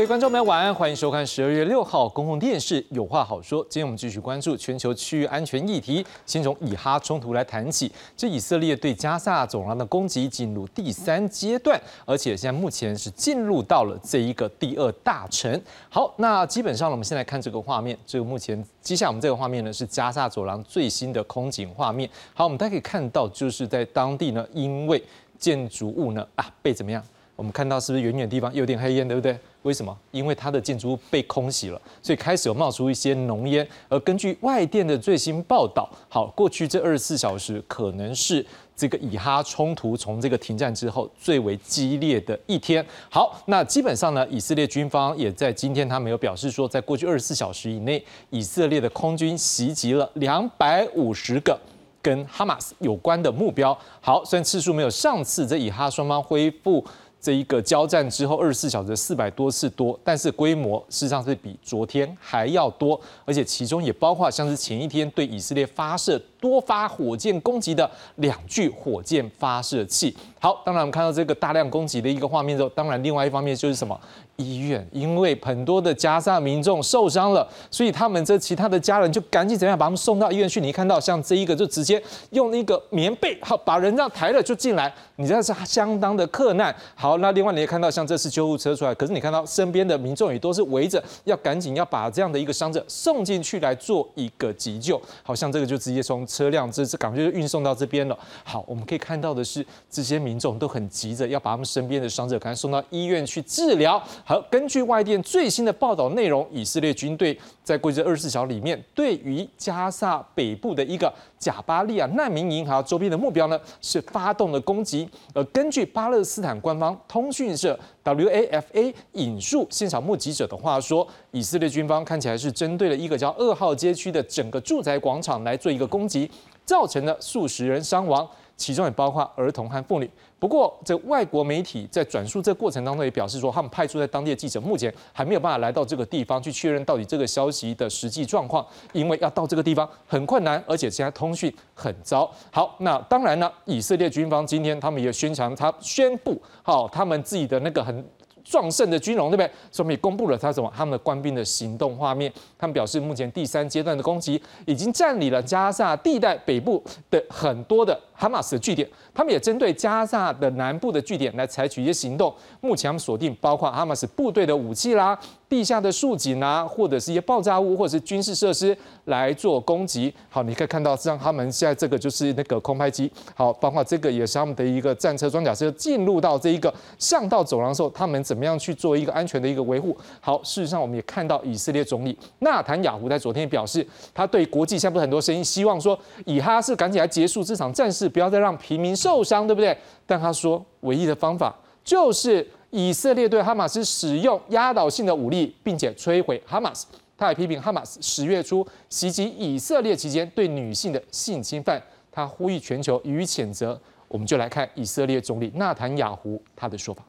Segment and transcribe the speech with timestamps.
[0.00, 3.62] 各位观众朋友，晚安，欢迎收看十二月六号公共电视《有话好说》。
[3.68, 7.92] 今天我们继续关注全球区域安全议题，先从以哈冲突来谈起。
[8.16, 15.60] 这以色列对加萨走廊的攻击进入第三阶段，而且现在目前是进入到了这一个第二大城。
[15.90, 17.94] 好，那基本上呢我们先来看这个画面。
[18.06, 22.08] 这个目前接下来我们这个画面呢是加萨走廊最新的空景画面。
[22.32, 25.04] 好，我们大家可以看到，就是在当地呢，因为
[25.38, 27.04] 建筑物呢啊被怎么样？
[27.36, 29.38] 我们看到是不是远远地方有点黑烟，对不对？
[29.62, 29.94] 为什么？
[30.10, 33.66] 因为它的建筑物被空袭了，所以开始有冒出一些浓烟。
[33.88, 42.84] 而根据外电的最新报道，好，过去这二十四小时可能是这个以哈冲突从这个停战之后最为激烈的一天。
[43.10, 51.60] 好，那基本上呢，以色列军方也在今天他没有表示说，在过去二十四小时以内，以色列的空军袭击了两百五十个
[52.00, 53.76] 跟哈马斯有关的目标。
[54.00, 56.82] 好，虽然次数没有上次这以哈双方恢复。
[57.20, 70.16] 这一个交战之后二十四小时四百多次多，但是规模事实上是比昨天还要多，而且其中也包括像是前一天对以色列发射多发火箭攻击的两具火箭发射器。
[70.38, 74.00] 好，当然我们看到这个大量攻击的一个画面之后，当然另外一方面就是什么
[74.40, 80.60] 医院，因为很多的加沙民众受伤了，所以他们这其他的家人就赶紧怎样把他们送到医院去。
[80.60, 86.72] 你看到像这一个就直接用那个棉被好把人这样抬了就进来，你这是相当的困难。
[86.94, 95.00] 好，那另外你也看到像这次救护车出来，可是你看到身边的民众也都是围着要赶紧要把这样的一个伤者送进去来做一个急救。
[95.24, 98.16] 好像这个就直接从车辆这这赶快就运送到这边了。
[98.44, 100.20] 好，我们可以看到的是这些。
[100.20, 104.00] 民众都很急着要把他们身边的伤者赶快送到医院去治疗。
[104.30, 115.10] 好，根据外电最新的报道内容，以色列军队在过去二十四小里面，对于加萨北部的一个贾巴利亚难民营还有周边的目标呢，是发动了攻击。
[115.34, 126.30] 而根据巴勒斯坦官方通讯社 WAFA 引述现场目击者的话说，以色列军方看起来是针对了一个叫二号街区的整个住宅广场来做一个攻击，
[126.64, 128.24] 造成了数十人伤亡。
[128.56, 130.10] 其中也包括儿童和妇女。
[130.40, 142.28] 不过，这外国媒体在转述这过程当中也表示说，他们派出在当地的记者目前还没有办法来到这个地方去确认到底这个消息的实际状况，因为要到这个地方很困难，而且现在通讯很糟。
[142.50, 148.04] 好，那当然呢，以色列军方今天他们也宣传，他宣布，好，他们自己的那个很。
[148.50, 149.50] 壮盛的军容，对不对？
[149.70, 150.68] 所以也公布了他什么？
[150.76, 152.32] 他们的官兵的行动画面。
[152.58, 158.88] 他们表示，目前第三阶段的攻击已经占领了加沙地带北部的很多的哈马斯的据点。
[159.14, 162.34] 他们也针对加沙的南部的据点来采取一些行动。
[162.60, 165.16] 目前他们锁定包括哈马斯部队的武器啦。
[165.50, 168.74] 地下的竖井啊，或者是一些爆炸物，或者是军事设施
[169.06, 170.14] 来做攻击。
[170.28, 173.10] 好，你可以看到，像他们现在这个就是那个空拍机。
[173.34, 179.96] 好，包括这个也是他们的一个战车装甲车进入到这一个巷道走廊的时候，他们怎么样去做一个安全的一个维护？
[180.20, 183.84] 好，事实上我们也看到以色列总理纳坦雅胡在昨天表示，
[184.14, 189.76] 他对国际现在不是很多声音，希望说以哈是赶紧来结束这场战事，不要再让平民受伤，对不对？
[190.06, 192.48] 但他说，唯一的方法就是。
[192.70, 196.86] 以色列对哈马斯使用压倒性的武力，并且摧毁哈马斯。
[197.16, 201.82] 他还批评哈马斯十月初袭击以色列期间对女性的性侵犯。
[202.10, 203.80] 他呼吁全球予以谴责。
[204.08, 207.04] 我们就来看以色列总理纳坦雅胡他的说法。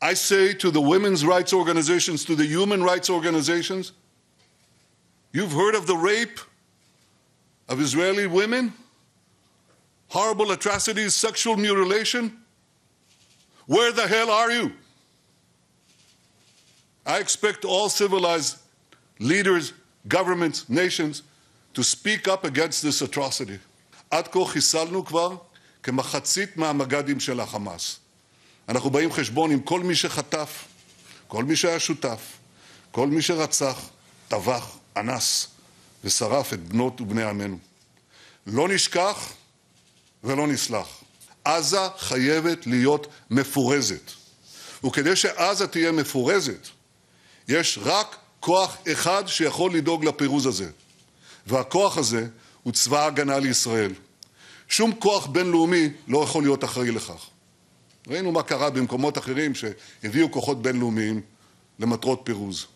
[0.00, 3.90] I say to the women's rights organizations, to the human rights organizations,
[5.32, 6.38] you've heard of the rape
[7.66, 8.72] of Israeli women,
[10.08, 12.30] horrible atrocities, sexual mutilation.
[13.68, 14.72] Where the hell are you?
[17.04, 18.56] I expect all civilized
[19.20, 19.74] leaders,
[20.16, 21.22] governments, nations
[21.74, 23.58] to speak up against this atrocity.
[24.10, 25.36] עד כה חיסלנו כבר
[25.82, 27.98] כמחצית מהמג"דים של החמאס.
[28.68, 30.64] אנחנו באים חשבון עם כל מי שחטף,
[31.28, 32.20] כל מי שהיה שותף,
[32.90, 33.88] כל מי שרצח,
[34.28, 35.48] טבח, אנס
[36.04, 37.58] ושרף את בנות ובני עמנו.
[38.46, 39.32] לא נשכח
[40.24, 41.02] ולא נסלח.
[41.48, 44.10] עזה חייבת להיות מפורזת.
[44.84, 46.68] וכדי שעזה תהיה מפורזת,
[47.48, 50.70] יש רק כוח אחד שיכול לדאוג לפירוז הזה,
[51.46, 52.26] והכוח הזה
[52.62, 53.92] הוא צבא ההגנה לישראל.
[54.68, 57.26] שום כוח בינלאומי לא יכול להיות אחראי לכך.
[58.08, 61.20] ראינו מה קרה במקומות אחרים שהביאו כוחות בינלאומיים
[61.78, 62.66] למטרות פירוז.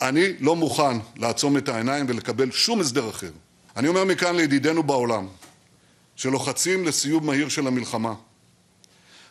[0.00, 3.30] אני לא מוכן לעצום את העיניים ולקבל שום הסדר אחר.
[3.76, 5.26] אני אומר מכאן לידידינו בעולם,
[6.20, 8.14] שלוחצים לסיום מהיר של המלחמה.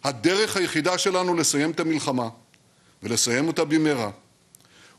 [0.03, 2.29] הדרך היחידה שלנו לסיים את המלחמה,
[3.03, 4.11] ולסיים אותה במהרה,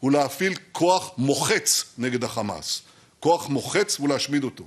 [0.00, 2.82] הוא להפעיל כוח מוחץ נגד החמאס.
[3.20, 4.64] כוח מוחץ ולהשמיד אותו.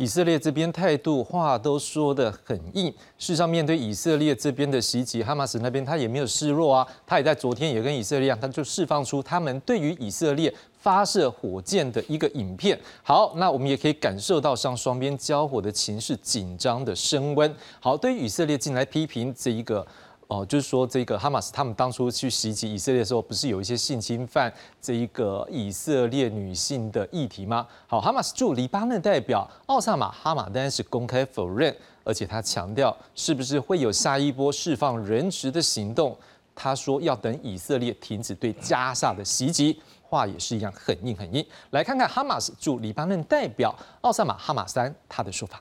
[0.00, 2.86] 以色列这边态度话都说得很硬。
[3.18, 12.80] 事实上，面对以色列这边的袭击，哈马斯那边他也没有示弱啊，他也在昨天也跟以色列一样，他就释放出他们对于以色列发射火箭的一个影片。
[13.02, 17.54] 好，那我们也可以感受到上双边交火的情势紧张的升温。
[17.78, 19.86] 好，对于以色列进来批评这一个。
[20.30, 24.50] 哦，就是说这个哈马斯他们当初去袭击以色列的时候，不是有一些性侵犯
[24.80, 27.66] 这一个以色列女性的议题吗？
[27.88, 36.16] 好，哈马斯驻黎巴嫩代表奥萨马哈马丹是公开否认，而且他强调是不是会有下一波释放人质的行动？
[36.54, 41.44] 他说要等以色列停止对加沙的袭击，话也是一样很硬很硬。
[41.70, 45.60] 来看看哈马斯驻黎巴嫩代表奥萨马哈马丹他的说法。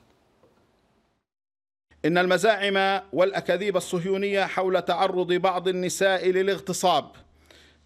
[2.06, 7.12] إن المزاعم والأكاذيب الصهيونية حول تعرض بعض النساء للاغتصاب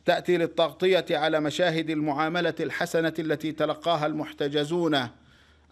[0.05, 5.07] تأتي للتغطية على مشاهد المعاملة الحسنة التي تلقاها المحتجزون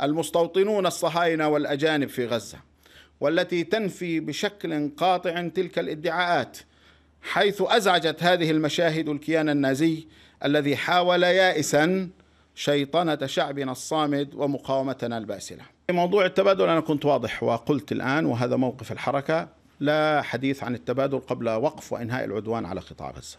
[0.01, 2.57] المستوطنون الصهاينة والأجانب في غزة
[3.19, 6.57] والتي تنفي بشكل قاطع تلك الادعاءات
[7.21, 10.07] حيث أزعجت هذه المشاهد الكيان النازي
[10.45, 12.09] الذي حاول يائسا
[12.55, 15.63] شيطنة شعبنا الصامد ومقاومتنا الباسلة.
[15.91, 19.47] موضوع التبادل أنا كنت واضح وقلت الآن وهذا موقف الحركة
[19.79, 23.37] لا حديث عن التبادل قبل وقف وإنهاء العدوان على قطاع غزة.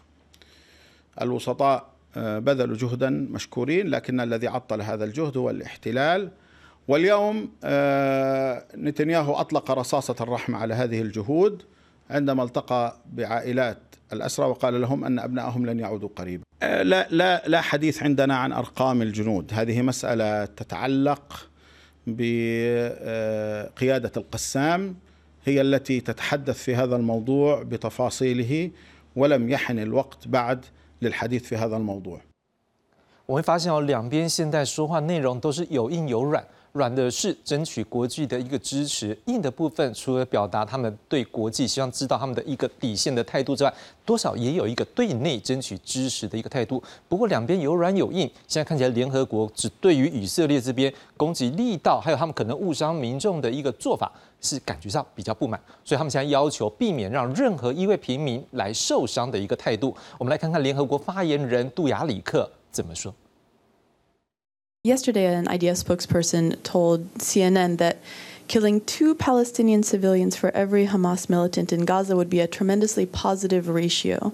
[1.21, 6.31] الوسطاء بذلوا جهدا مشكورين لكن الذي عطل هذا الجهد هو الاحتلال.
[6.87, 7.51] واليوم
[8.77, 11.63] نتنياهو أطلق رصاصة الرحمة على هذه الجهود
[12.09, 18.02] عندما التقى بعائلات الأسرى وقال لهم أن أبنائهم لن يعودوا قريبا لا, لا, لا حديث
[18.02, 21.48] عندنا عن أرقام الجنود هذه مسألة تتعلق
[22.06, 24.96] بقيادة القسام
[25.44, 28.70] هي التي تتحدث في هذا الموضوع بتفاصيله
[29.16, 30.64] ولم يحن الوقت بعد
[31.02, 32.20] للحديث في هذا الموضوع
[33.26, 36.42] 我会发现哦，两边现在说话内容都是有硬有软。
[36.73, 43.71] 软的是争取国际的一个支持，硬的部分除了表达他们对国际希望知道他们的一个底线的态度之外，
[44.03, 46.81] 多少也有一个对内争取支持的一个态度。
[47.07, 54.11] 不过两边有软有硬，现在看起来联合国只对于以色列这边攻击力道，还有他们可能误伤民众的一个做法，
[54.41, 59.95] 是感觉上比较不满，所以他们现在要求避免让任何一位平民来受伤的一个态度。
[60.17, 63.13] 我们来看看联合国发言人杜雅里克怎么说。
[64.85, 67.99] Yesterday, an IDF spokesperson told CNN that
[68.49, 73.69] killing two Palestinian civilians for every Hamas militant in Gaza would be a tremendously positive
[73.69, 74.33] ratio.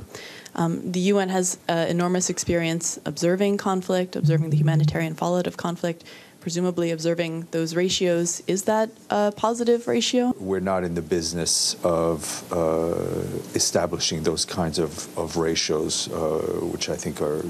[0.55, 6.03] Um, the UN has uh, enormous experience observing conflict, observing the humanitarian fallout of conflict,
[6.39, 8.41] presumably observing those ratios.
[8.47, 10.33] Is that a positive ratio?
[10.39, 12.95] We're not in the business of uh,
[13.53, 16.39] establishing those kinds of, of ratios, uh,
[16.73, 17.45] which I think are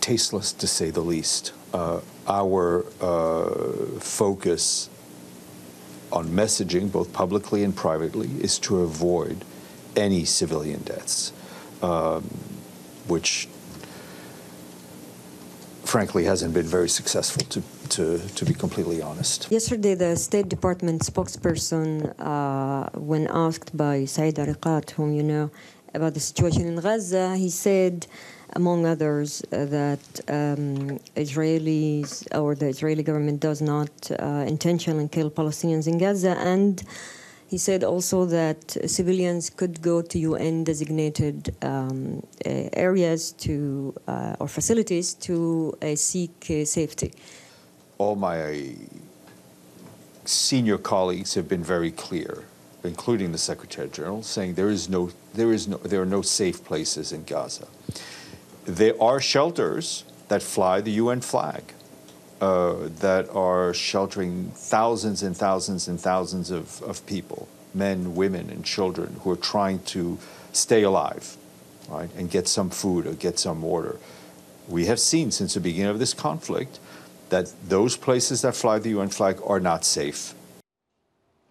[0.00, 3.50] tasteless to say the least our uh,
[4.00, 4.90] focus
[6.10, 9.44] on messaging, both publicly and privately, is to avoid
[9.96, 11.32] any civilian deaths,
[11.82, 12.22] um,
[13.06, 13.48] which
[15.84, 19.48] frankly hasn't been very successful to, to, to be completely honest.
[19.50, 25.50] Yesterday, the State Department spokesperson, uh, when asked by Saeed Ariqat, whom you know,
[25.94, 28.06] about the situation in Gaza, he said
[28.58, 30.04] among others, uh, that
[30.38, 32.10] um, Israelis
[32.40, 36.34] or the Israeli government does not uh, intentionally kill Palestinians in Gaza.
[36.54, 36.74] And
[37.52, 38.60] he said also that
[38.98, 42.22] civilians could go to UN designated um,
[42.88, 43.54] areas to
[44.08, 45.36] uh, or facilities to
[45.80, 47.10] uh, seek uh, safety.
[48.02, 48.74] All my
[50.24, 52.32] senior colleagues have been very clear,
[52.92, 55.02] including the Secretary General, saying there is no,
[55.40, 57.68] there is no, there are no safe places in Gaza
[58.67, 61.63] there are shelters that fly the UN flag,
[62.41, 68.63] uh, that are sheltering thousands and thousands and thousands of, of people, men, women, and
[68.65, 70.17] children who are trying to
[70.51, 71.37] stay alive,
[71.89, 73.97] right, and get some food or get some water.
[74.67, 76.79] We have seen since the beginning of this conflict
[77.29, 80.33] that those places that fly the UN flag are not safe.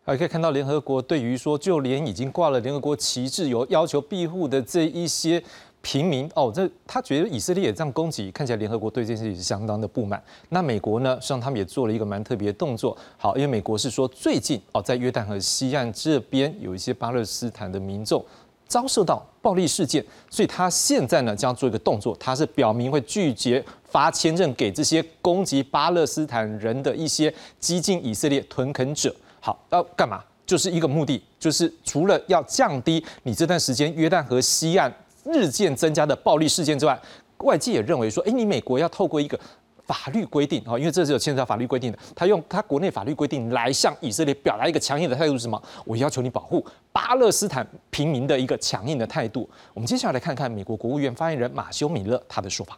[0.04, 5.42] 还可以看到联合国对于说，就连已经挂了联合国旗帜、有要求庇护的这一些
[5.81, 10.21] 平民哦，这他觉得以色列也这样攻击，看起来联合国对这件事情是相当的不满。
[10.49, 12.97] 那美国呢，实际上他们也做了一个蛮特别的动作。
[13.17, 18.23] 好，因为美国是说最近哦，在约旦河西岸这边有一些巴勒斯坦的民众
[18.67, 29.15] 遭受到暴力事件，所以他现在呢将做一个动作，他是表明会拒绝发签证给这些攻击巴勒斯坦人的一些激进以色列屯垦者。
[29.39, 30.21] 好，要干嘛？
[30.45, 34.93] 就是一个目的，就是除了要降低你这段时间约旦河西岸。
[35.31, 36.99] 日渐增加的暴力事件之外，
[37.39, 39.39] 外界也认为说，哎，你美国要透过一个
[39.85, 45.61] 法律规定啊，因为这是有牵涉到法律规定的，他用他国内法律规定来向以色列表达一个强硬的态度是什么？
[45.85, 49.49] 我要求你保护巴勒斯坦平民的一个强硬的态度。
[49.73, 52.77] 我们接下来看看美国国务院发言人马修米勒他的说法。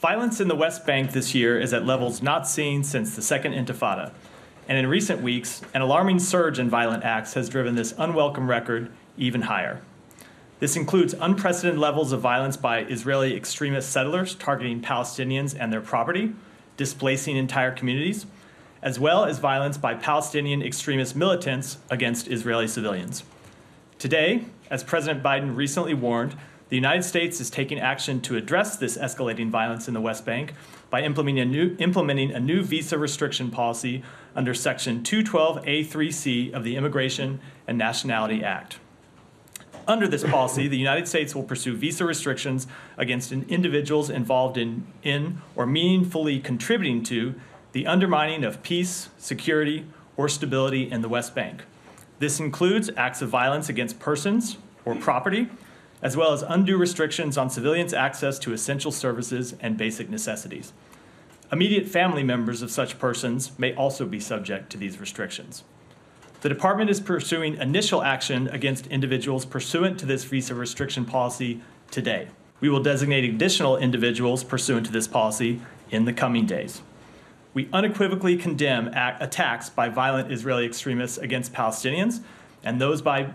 [0.00, 3.54] Violence in the West Bank this year is at levels not seen since the Second
[3.54, 4.10] Intifada.
[4.68, 8.90] And in recent weeks, an alarming surge in violent acts has driven this unwelcome record
[9.16, 9.80] even higher.
[10.62, 16.34] This includes unprecedented levels of violence by Israeli extremist settlers targeting Palestinians and their property,
[16.76, 18.26] displacing entire communities,
[18.80, 23.24] as well as violence by Palestinian extremist militants against Israeli civilians.
[23.98, 26.36] Today, as President Biden recently warned,
[26.68, 30.54] the United States is taking action to address this escalating violence in the West Bank
[30.90, 34.04] by implementing a new, implementing a new visa restriction policy
[34.36, 38.78] under Section 212A3C of the Immigration and Nationality Act.
[39.86, 45.42] Under this policy, the United States will pursue visa restrictions against individuals involved in, in
[45.56, 47.34] or meaningfully contributing to
[47.72, 49.86] the undermining of peace, security,
[50.16, 51.62] or stability in the West Bank.
[52.18, 55.48] This includes acts of violence against persons or property
[56.02, 60.72] as well as undue restrictions on civilians' access to essential services and basic necessities.
[61.52, 65.62] Immediate family members of such persons may also be subject to these restrictions.
[66.42, 71.60] The Department is pursuing initial action against individuals pursuant to this visa restriction policy
[71.92, 72.26] today.
[72.58, 75.60] We will designate additional individuals pursuant to this policy
[75.92, 76.82] in the coming days.
[77.54, 82.22] We unequivocally condemn attacks by violent Israeli extremists against Palestinians
[82.64, 83.30] and those by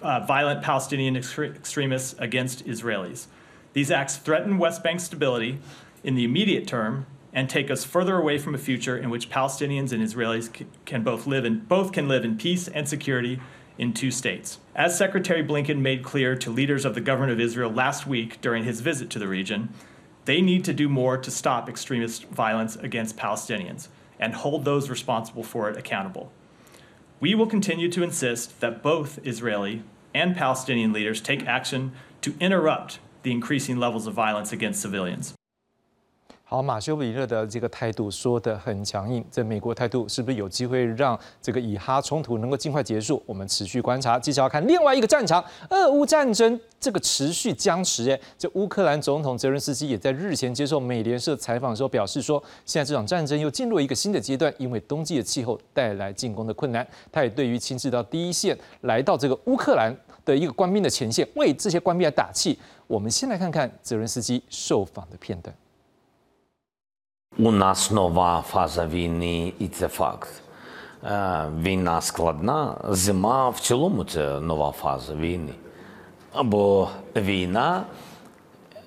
[0.00, 3.26] uh, violent Palestinian extre- extremists against Israelis.
[3.72, 5.58] These acts threaten West Bank stability
[6.04, 9.92] in the immediate term and take us further away from a future in which Palestinians
[9.92, 13.40] and Israelis can both live in both can live in peace and security
[13.78, 14.58] in two states.
[14.74, 18.64] As Secretary Blinken made clear to leaders of the government of Israel last week during
[18.64, 19.70] his visit to the region,
[20.24, 23.88] they need to do more to stop extremist violence against Palestinians
[24.20, 26.30] and hold those responsible for it accountable.
[27.18, 29.82] We will continue to insist that both Israeli
[30.14, 35.34] and Palestinian leaders take action to interrupt the increasing levels of violence against civilians.
[36.52, 43.22] 好，马修比勒的这个态度说的很强硬，这美国态度是不是有机会让这个以哈冲突能够尽快结束？
[43.24, 48.10] 我们持续观察，接下来看另外一个战场，俄乌战争这个持续僵持。
[48.10, 56.86] 哎，这乌克兰总统泽伦斯基也在日前接受美联社采访的时候表示说，现在这场战争又进入一个新的阶段，因为冬季的气候带来进攻的困难。
[57.10, 59.90] 他也对于亲自到第一线，来到这个乌克兰
[60.22, 62.58] 的一个官兵的前线，为这些官兵来打气。
[62.86, 65.56] 我们先来看看泽伦斯基受访的片段。
[67.38, 70.42] У нас нова фаза війни, і це факт.
[71.62, 75.52] Війна складна, зима в цілому це нова фаза війни.
[76.32, 77.82] Або війна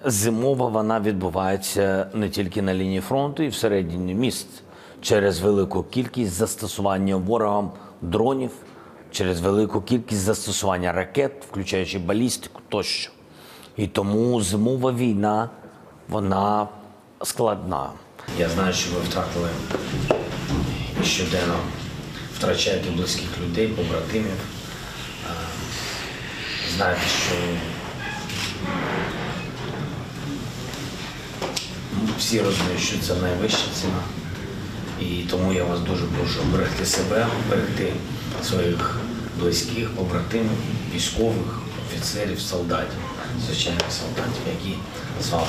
[0.03, 4.47] зимова вона відбувається не тільки на лінії фронту і всередині міст
[5.01, 7.71] через велику кількість застосування ворогам
[8.01, 8.51] дронів,
[9.11, 13.11] через велику кількість застосування ракет, включаючи балістику тощо.
[13.77, 15.49] І тому зимова війна
[16.09, 16.67] вона
[17.23, 17.89] складна.
[18.37, 19.49] Я знаю, що ви втратили
[21.03, 21.59] щоденно
[22.37, 24.37] втрачаєте близьких людей, побратимів.
[26.75, 27.35] Знаєте, що
[32.19, 34.03] всі розуміють, що це найвища ціна.
[35.01, 37.93] І тому я вас дуже прошу берегти себе, берегти
[38.43, 38.99] своїх
[39.39, 40.57] близьких, побратимів,
[40.95, 42.99] військових, офіцерів, солдатів,
[43.45, 44.77] звичайних солдатів, які
[45.21, 45.45] з вами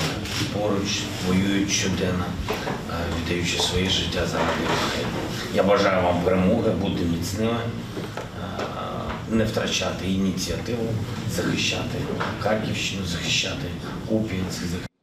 [0.52, 2.24] поруч воюють щоденно,
[3.18, 5.12] віддаючи своє життя заради України.
[5.54, 7.60] Я бажаю вам перемоги, бути міцними,
[9.30, 10.88] не втрачати ініціативу,
[11.36, 11.98] захищати
[12.40, 13.66] Харківщину, захищати
[14.08, 14.95] Куп'янськ, захищати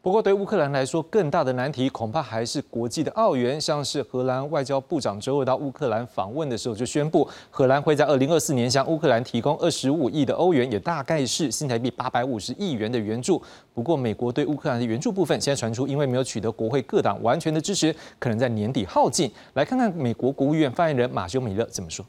[0.00, 3.60] 不过，对乌克兰来说，更大的难题恐怕还是国际的澳元。
[3.60, 13.42] 像是荷兰外交部长周二到乌克兰访问的时候，就宣布荷兰会在二零二四年向乌克兰提供二十五亿的欧元，也大概是新台币八百五十亿元的援助。
[13.74, 19.28] 不过，美国对乌克兰的援助部分，现在传出因为没有取得国会各党完全的支持，可能在年底耗尽。
[19.54, 22.06] 来看看美国国务院发言人马修米勒怎么说。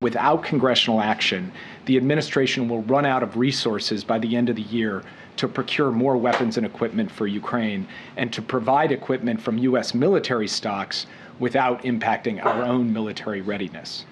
[0.00, 1.50] Without congressional action,
[1.84, 5.02] the administration will run out of resources by the end of the year.
[5.36, 7.86] To procure more weapons and equipment for Ukraine
[8.16, 9.94] and to provide equipment from U.S.
[9.94, 11.06] military stocks
[11.38, 14.04] without impacting our own military readiness.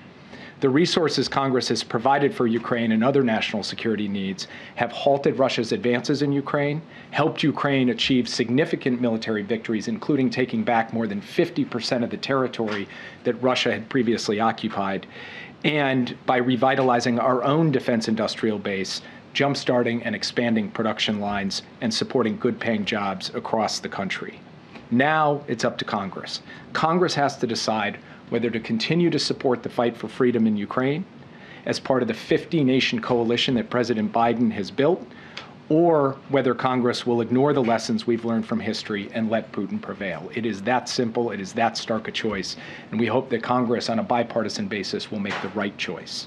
[0.61, 5.73] The resources Congress has provided for Ukraine and other national security needs have halted Russia's
[5.73, 12.05] advances in Ukraine, helped Ukraine achieve significant military victories, including taking back more than 50%
[12.05, 12.87] of the territory
[13.25, 15.07] that Russia had previously occupied,
[15.65, 19.01] and by revitalizing our own defense industrial base
[19.35, 24.41] jumpstarting and expanding production lines, and supporting good paying jobs across the country.
[24.91, 26.43] Now it's up to Congress.
[26.73, 27.99] Congress has to decide
[28.31, 31.05] whether to continue to support the fight for freedom in Ukraine
[31.67, 35.07] as part of the 50 nation coalition that President Biden has built,
[35.69, 40.31] or whether Congress will ignore the lessons we've learned from history and let Putin prevail.
[40.35, 42.57] It is that simple, it is that stark a choice,
[42.91, 46.27] and we hope that Congress, on a bipartisan basis, will make the right choice.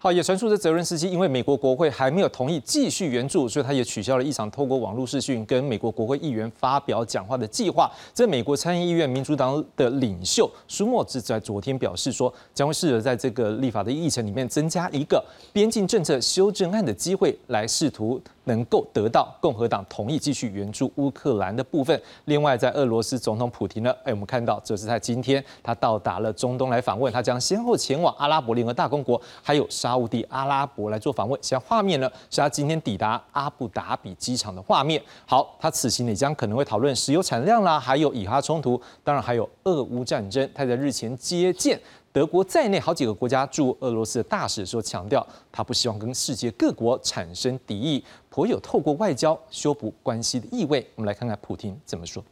[0.00, 7.90] 好，也传出这责任时期因为美国国会还没有同意继续援助，所以他也取消了一场透过网络视讯跟美国国会议员发表讲话的计划。
[8.14, 15.20] 这美国参议院民主党的领袖舒默兹在昨天表示说，将会试着在这个立法的议程里面增加一个
[15.52, 18.22] 边境政策修正案的机会，来试图。
[18.44, 22.00] 能够得到共和党同意继续援助乌克兰的部分。
[22.24, 31.39] 另外，在俄罗斯总统普京呢，哎，我们看到这是在今天他到达了中东来访问，他将先后前往阿拉伯联合大公国，还有沙地阿拉伯来做访问。
[31.41, 35.01] 现在画面呢是他今天抵达阿布达比机场的画面。
[35.25, 40.49] 好，他此行也将可能会讨论石油产量啦，还有以哈冲突，当然还有俄乌战争。
[40.53, 41.79] 他在日前接见。
[42.11, 50.85] 德国在内好几个国家驻俄罗斯的大使说，强调他不希望跟世界各国产生敌意，颇有透过外交修补关系的意味。
[50.93, 52.23] 我们来看看普京怎么说。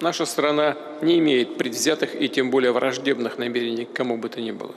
[0.00, 4.50] Наша страна не имеет предвзятых и тем более враждебных намерений к кому бы то ни
[4.50, 4.74] было.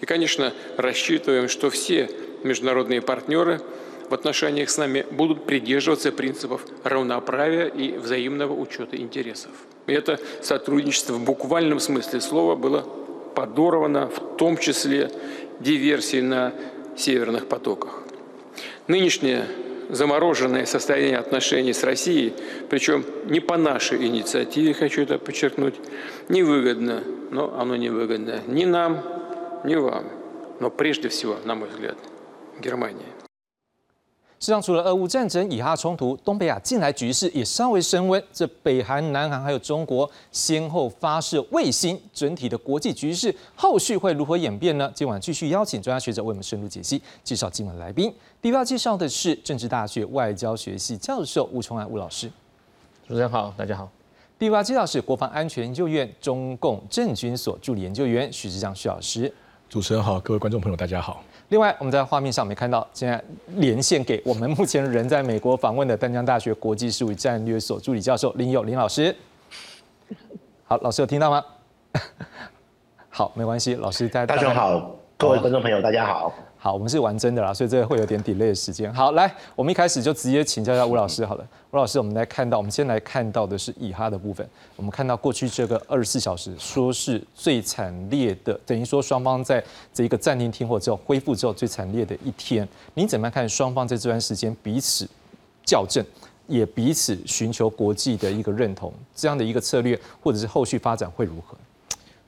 [0.00, 2.10] И, конечно, рассчитываем, что все
[2.42, 3.60] международные партнеры
[4.08, 9.50] в отношениях с нами будут придерживаться принципов равноправия и взаимного учета интересов.
[9.86, 12.86] И это сотрудничество в буквальном смысле слова было
[13.34, 15.10] подорвано, в том числе
[15.60, 16.52] диверсией на
[16.96, 18.02] северных потоках.
[18.86, 19.46] Нынешнее
[19.88, 22.34] замороженное состояние отношений с Россией,
[22.68, 25.74] причем не по нашей инициативе, хочу это подчеркнуть,
[26.28, 29.02] невыгодно, но оно невыгодно ни нам,
[29.63, 30.03] ни вам,
[30.59, 31.97] но прежде всего, на мой взгляд,
[32.61, 33.05] Германии.
[34.39, 38.23] 实际上，除了俄乌战争、以哈冲突，东北亚近来局势也稍微升温。
[38.31, 44.91] 这北韩、南韩还有中国先后发射卫星，整体的国际局势后续会如何演变呢？
[44.93, 47.01] 今晚继续邀请专家学者为我们深入解析。
[47.23, 52.31] 介绍今晚来宾，第一位要介绍的是政治大学外交学系教授吴崇安吴老师。
[53.07, 53.89] 主持人好，大家好。
[54.37, 59.33] 第二位要介绍是国防安全研究院中共政军所助理研究员许志强许老师。
[59.72, 61.24] 主持人好，各位观众朋友大家好。
[61.48, 63.18] 另外，我们在画面上没看到，现在
[63.54, 69.16] 连线给我们目前人在美国访问的丹江大学国际事务战略所助理教授林友林老师。
[70.68, 71.42] 好，老师有听到吗？
[73.08, 74.26] 好，没关系，老师在。
[74.26, 76.34] 大家好，各位观众朋友，大家好。
[76.58, 78.92] 好，我们是玩真的啦，所以这个会有点 delay 的时间。
[78.92, 81.46] 好，来，我们一开始就直接请教一下吴老师好了。
[81.70, 84.44] 吴老师，我们来看到，我们先来看到的是以哈的部分。
[84.74, 89.62] 我们看到过去这个二十四小时，说是最惨烈的，等于说双方在
[89.94, 92.68] 这一个暂停停火之后恢复之后最惨烈的一天。
[92.94, 95.08] 您怎么样看双方在这段时间彼此
[95.64, 96.04] 校正，
[96.48, 101.56] 也彼此寻求国际的一个认同，这样的一个策略，或者是后续发展会如何？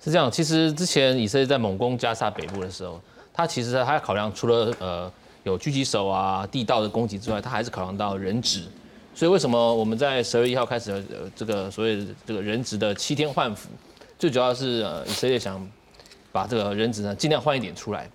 [0.05, 3.01] 是这样，其实之前以色列在猛攻加沙北部的时候。
[3.37, 5.13] 他其实他考量除了呃
[5.43, 8.63] 有狙击手啊地道的攻击之外，他还是考量到人质。
[9.13, 13.69] 所以为什么我们在十二月一号开始呃这个所谓这个人质的七天换俘，
[14.21, 15.61] 最主要是呃以色列想
[16.31, 18.09] 把这个人质呢尽量换一点出来，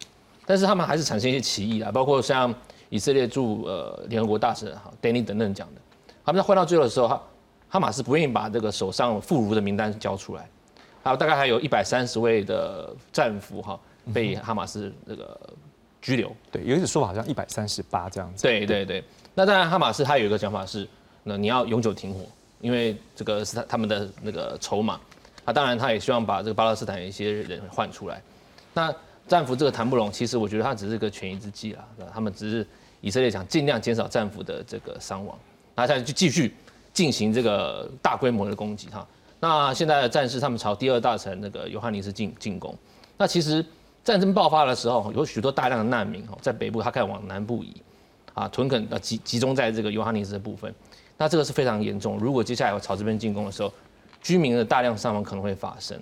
[0.46, 2.56] 但是他们还是产生一些歧义啊，包括像
[2.90, 5.82] 以色列驻呃联合国大使哈 Danny 等等讲的，
[6.24, 7.22] 他们在换到最后的时候，哈
[7.68, 10.48] 哈马斯不愿意把这个手上妇孺的名单交出来，
[11.10, 13.80] 还有大概还有一百三十位的战俘哈。
[14.12, 15.40] 被哈马斯那个
[16.02, 18.42] 拘留，对，有一种说法好像一百三十八这样子。
[18.42, 19.04] 对对对，
[19.36, 20.88] 那当然哈马斯他有一个讲法是，
[21.22, 22.22] 那你要永久停火，
[22.60, 25.00] 因为这个是他他们的那个筹码。
[25.46, 28.20] 啊，当然他也希望把这个巴勒斯坦一些人换出来。
[28.74, 28.92] 那
[29.28, 32.66] 战俘这个谈不拢，其实我觉得他只是个权宜之计啦，他们只是
[33.02, 35.38] 以色列想尽量减少战俘的这个伤亡，
[35.76, 36.56] 那现在就继续
[36.94, 39.08] 进行这个大规模的攻击哈。
[39.40, 42.76] 那现在的战士他们朝第二大城那个尤哈尼斯进进攻，
[43.18, 43.66] 那其实。
[44.02, 47.76] 战争爆发的时候，有许多大量的难民哦，在北部他开始往南部移，
[48.34, 50.74] 啊，屯垦呃集集中在这个尤哈尼斯的部分，
[51.18, 52.18] 那这个是非常严重。
[52.18, 53.72] 如果接下来朝这边进攻的时候，
[54.22, 56.00] 居民的大量伤亡可能会发生。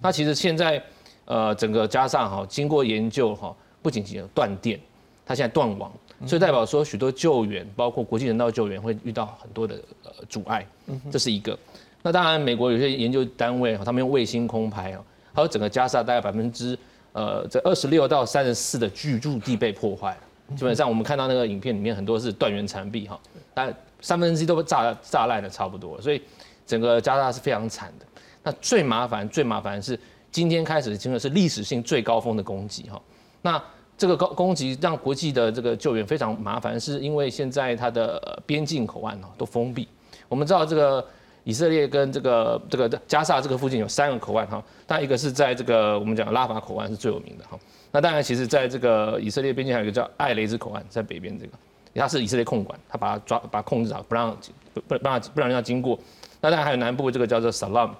[0.00, 0.82] 那其实现在
[1.26, 4.80] 呃整个加上哈，经过研究哈，不仅仅有断电，
[5.26, 5.92] 它现在断网，
[6.26, 10.66] 所以代表说许多救援，包括国际人道救援会遇到很多的呃阻碍。
[11.10, 11.58] 这是一个。
[12.02, 16.78] 那当然，美国有些研究单位哈，他们用卫星空拍哦，还有整个加沙大概百分之。
[17.14, 23.20] 呃，这二十六到三十四的居住地被破坏了，基本上我们看到那个影片里面很多是断垣残壁哈，
[23.52, 26.22] 但三分之一都被炸炸烂的差不多，所以
[26.66, 28.06] 整个加沙是非常惨的。
[28.42, 32.98] 那最麻烦最麻烦是今天开始，真的是历史性最高峰的攻击哈。
[33.42, 33.62] 那
[33.98, 39.86] 这个高攻击让国际的这个救援非常麻烦，是因为现在它的边境口岸哦都封闭。
[40.30, 41.06] 我们知道这个
[41.44, 47.58] 以色列跟这个这个加沙这个附近有三个口岸哈，但一个是在这个我们讲拉法口岸是最有名的哈。
[47.90, 51.52] 那当然，其实在这个以色列边境还有一个叫艾雷兹口岸，在北边这个，
[51.94, 54.30] 它是以色列控管，它把它抓把它控制好，不让
[54.72, 55.98] 不不不让不让人家经过。
[56.40, 57.90] 那当然还有南部这个叫做 Salam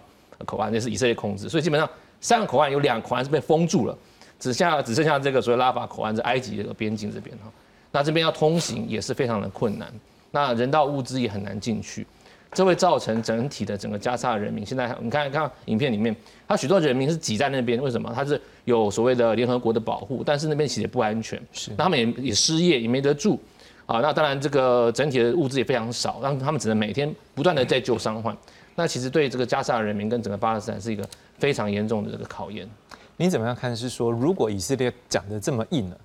[0.47, 1.89] 口岸，那是以色列控制，所以基本上
[2.21, 3.97] 三个口岸有两个口岸是被封住了。
[4.39, 7.45] 只剩下只剩下这个所谓拉法口岸，在埃及这个边境这边哈，
[7.93, 9.89] 那这边要通行也是非常的困难，
[10.33, 12.05] 那人道物资也很难进去，
[12.53, 16.15] 这会造成整体的整个加沙人民现在你看看影片里面，
[16.47, 18.13] 他许多人民是挤在那边，为什么？
[18.15, 23.41] 他是有所谓的联合国的保护，但是那边其实也不安全，是，那他们也也失业，也没得住，
[23.87, 28.37] 啊，那当然这个整体的物资也非常少，让他们只能每天不断的在救伤患，
[28.75, 32.69] 那其实对这个加沙人民跟整个巴勒斯坦是一个非常严重的这个考验。
[33.17, 33.75] 你怎么样看？
[33.77, 35.97] 是说，如果以色列讲的这么硬了，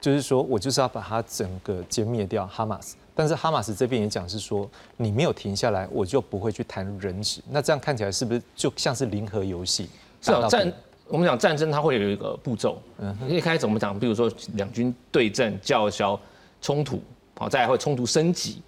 [0.00, 7.40] 就是说我就是要把它整个歼灭掉哈马斯，但是哈马斯这边也讲是说，你没有停下来，我就不会去谈人质。
[7.50, 9.88] 那这样看起来是不是就像是零和游戏？
[10.20, 10.72] 是啊，战
[11.06, 16.18] 我们讲战争它会有一个步骤，嗯，一开始我们讲，比如说两军对阵、叫嚣、
[16.60, 17.00] 冲突，
[17.38, 18.62] 好，再来会冲突升级，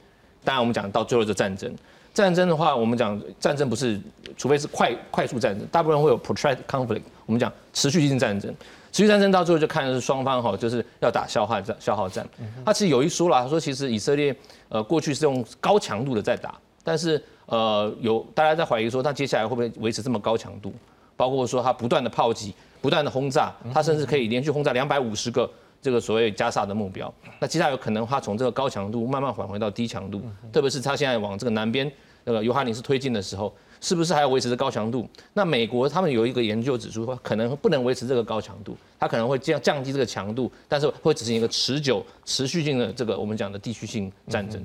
[0.45, 1.75] 当然我们讲到最后是战争。
[2.13, 4.01] 战争的话，我们讲战争不是，
[4.37, 7.03] 除非是快快速战争，大部分会有 protracted conflict。
[7.27, 8.55] 我们讲持续性战争，
[8.97, 12.27] 持续战争到最后就看的是双方哈，就是要打消耗战，消耗战。
[12.65, 14.35] 他其实有一说了，他说其实以色列
[14.71, 20.73] 呃过去是用高强度的在打，但是呃有大家在怀疑说他接下来会不会维持这么高强度，
[21.15, 25.47] 包括说他不断的炮击，不断的轰炸，他甚至可以连续轰炸两百五十个
[25.83, 27.13] 这个所谓加沙的目标。
[27.39, 31.93] 那接下来有可能他从这个高强度慢慢缓回到低强度，特别是他现在往这个南边。
[32.29, 35.09] 那个尤哈尼斯推进的时候，是不是还要维持着高强度？
[35.35, 44.63] 那美国他们有一个研究指出，可能不能维持这个高强度，它可能会降降低这个强度，但是会执行一个持久、持续性的这个我们讲的地区性战争。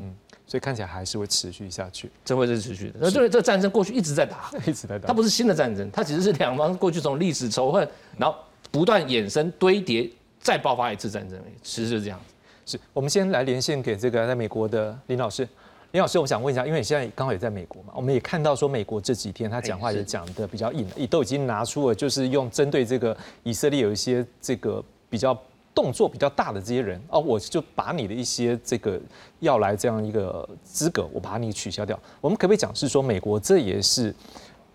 [0.48, 2.96] 所以看起来还是会持续下去，这会是持续的。
[3.00, 8.38] 那这这战争过去一直在打， 一直在打，它不是新的战争，它其实是两方过去从历史仇恨，然后
[8.70, 10.10] 不断衍生堆叠，
[10.42, 12.34] 再爆发一次战争，其实就是这样子。
[12.66, 15.48] 是我们先来连线给这个在美国的林老师。
[15.92, 25.38] 林老师，我想问一下，因为你现在刚好也在美国嘛，我们也看到说美国这几天他讲话也讲的比较硬，也都已经拿出了就是用针对这个以色列有一些这个比较
[25.76, 28.98] 动作比较大的这些人哦，我就把你的一些这个
[29.42, 32.00] 要来这样一个资格，我把你取消掉。
[32.22, 34.16] 我们可不可以讲是说美国这也是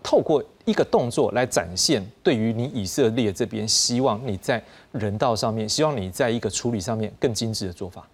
[0.03, 8.07] 透过一个动作来展现对于你以色列这边希望你在人道上面，希望你在一个处理上面更精致的做法。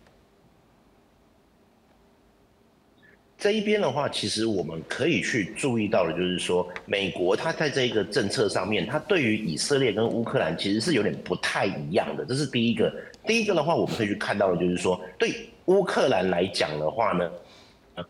[3.43, 12.23] 这一边的话，其实我们可以去注意到的，就是说，美国它在这个政策上面，它对于以色列跟乌克兰其实是有点不太一样的。
[12.23, 12.89] 这是第一个。
[13.27, 15.33] 第一个的话，我们可以去看到的，就是说，对
[15.65, 17.29] 乌克兰来讲的话呢，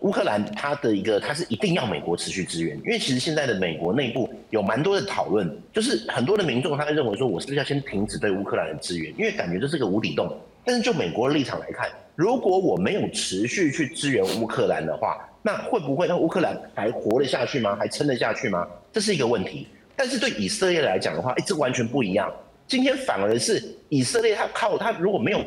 [0.02, 10.32] 乌克兰它的一个，它是一定要美国持续支援，因为其实现在的美国内部有蛮多的讨论，就是很多的民众他会认为说，我是不是要先停止对乌克兰的支援，因为感觉这是个无底洞。
[10.64, 17.76] 但是就美国的立场来看，如果我没有持续去支援乌克兰的话，那会不会让乌克兰还活得下去吗？
[17.76, 18.68] 还撑得下去吗？
[18.92, 19.68] 这是一个问题。
[19.96, 22.32] 但是对以色列来讲的话，哎，这完全不一样。
[22.68, 25.44] 今天反而是以色列，他靠他如果没有。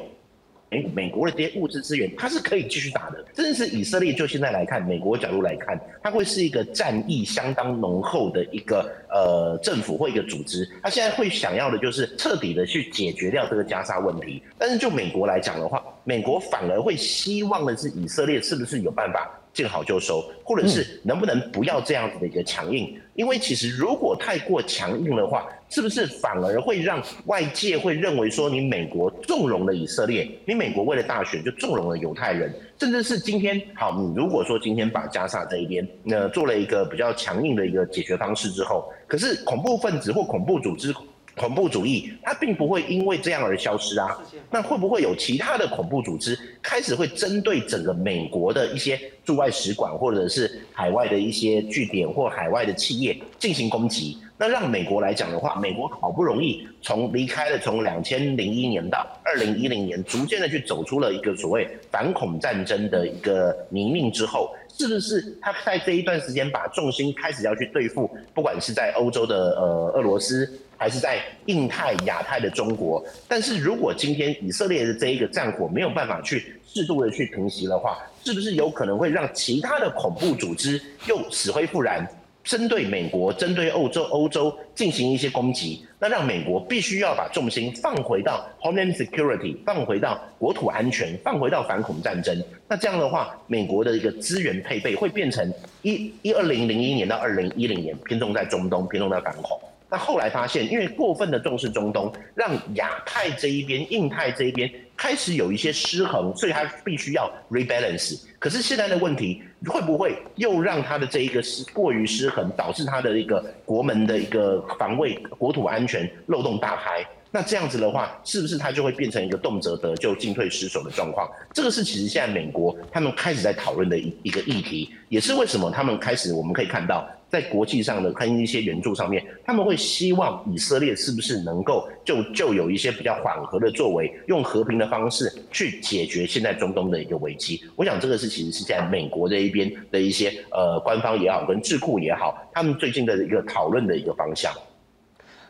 [0.69, 3.25] 美美国的这些物质资源，它是可以继续打的。
[3.33, 10.69] 真的是以色列，就现在来看，美国角度来看，它会是一个战役相当浓厚的一个呃政府或一个组织。
[10.83, 14.43] 它现在会想要的就是彻底的去解决掉这个加沙问题。
[14.59, 22.95] 但是就美国来讲的话，美国反而会希望的是以色列是不是有办法见好就收，或者是能不能不要这样子的一个强硬。
[23.15, 40.95] 因为其实如果太过强硬的话，是不是反而会让外界会认为说你美国纵容了以色列，你美国为了大选就纵容了犹太人，甚至是今天好，你如果说今天把加沙这一边那做了一个比较强硬的一个解决方式之后，可是恐怖分子或恐怖组织。
[41.37, 44.19] 恐怖主义，它并不会因为这样而消失啊。
[44.51, 54.19] 那会不会有其他的恐怖组织开始会针对整个美国的一些驻外使馆，或者是海外的一些据点或海外的企业进行攻击？
[54.39, 70.61] 那让美国来讲的话，美国好不容易从离开了从两千零一年到二零一零年，逐渐的去走出了一个所谓反恐战争的一个泥泞之后，是不是他在这一段时间把重心开始要去对付，不管是在欧洲的呃俄罗斯？
[70.79, 82.07] 还是在印太、亚太的中国，但是如果今天以色列的这一个战火没有办法去适度的去平息的话，是不是有可能会让其他的恐怖组织又死灰复燃？
[82.47, 92.41] 针对美国、针对欧洲、欧洲进行一些攻击，那让美国必须要把重心放回到 Homeland Security，放回到国土安全，放回到反恐战争。
[92.69, 99.61] 那这样的话，美国的一个资源配备会变成一一二零零一年到二零一零年偏重在中东，偏重在反恐。
[99.89, 108.21] 那后来发现，因为过分的重视中东，让亚太这一边、印太这一边开始有一些失衡，所以它必须要 rebalance。
[108.47, 117.05] 可是现在的问题，会不会又让他的这一个失过于失衡，导致他的一个国门的一个防卫、国土安全漏洞大开？
[117.33, 121.29] 那这样子的话，是不是它就会变成一个动辄得就、进退失守的状况？
[121.53, 127.05] 这个是其实现在美国他们开始在讨论的一一个议题，也是为什么他们开始我们可以看到。
[127.29, 137.63] 在国际上的看一些援助上面，他们会希望以色列是不是能够就就有一些比较缓和的作为，用和平的方式去解决现在中东的一个危机。
[137.75, 144.53] 我想这个是其实是在美国这一边的一些呃官方也好，跟智库也好，他们最近的一个讨论的一个方向。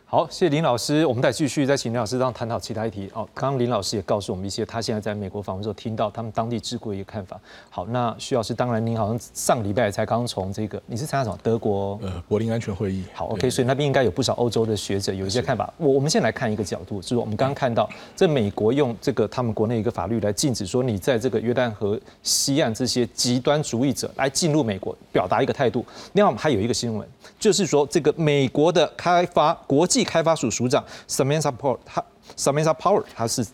[0.09, 1.05] 好，谢谢林老师。
[1.05, 3.11] 我们再继续再请林老师让探讨其他议题。
[3.13, 7.37] 哦，刚刚林老师也告诉我们一些他现在在美国访问时候听到他们当地智库一个看法。
[7.69, 11.37] 好，那徐老师，当然您好像上礼拜才刚从这个，你是参加什么？
[11.43, 13.03] 德国呃柏林安全会议。
[13.13, 15.75] 好，OK，所以那边应该有不少欧洲的学者有一些看法。
[15.77, 25.85] 我我们先来看一个角度，就是我们刚刚看到这美国用这个他们国内一个法律来禁止说你在这个约旦河西岸这些极端主义者来进入美国，表达一个态度。
[26.13, 27.05] 另外我们还有一个新闻，
[27.41, 30.85] 就是说这个美国的开发国际开发署署长。
[31.09, 32.05] Samantha Power，他
[32.37, 33.47] Samantha Power，他是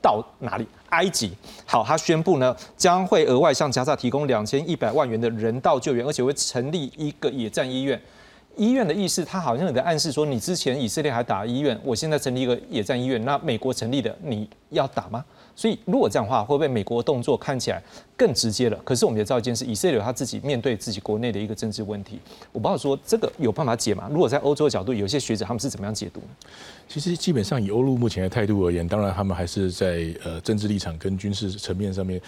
[0.00, 0.66] 到哪里？
[0.90, 1.32] 埃及。
[1.66, 8.00] 好，他宣布呢，将会额外向加萨提供两千一百万元的人道救援，而且会成立一个野战医院。
[8.58, 15.24] 医院的意思，他好像有在暗示说，你之前以色列还打医院，我现在成立一个野战医院，那美国成立的，你要打吗？
[15.54, 17.82] 所以如果这样的话，会不会美国动作看起来
[18.16, 18.78] 更直接了？
[18.84, 22.20] 可是我们也知道一件事，以色列他自己面对自己国内的一个政治问题，
[22.52, 24.08] 我不知道说这个有办法解吗？
[24.10, 26.20] 如果在欧洲的角度，有些学者他们是怎么样解读？
[26.88, 32.20] 其实基本上以欧陆目前的态度而言，当然他们还是在呃政治立场跟军事层面上面。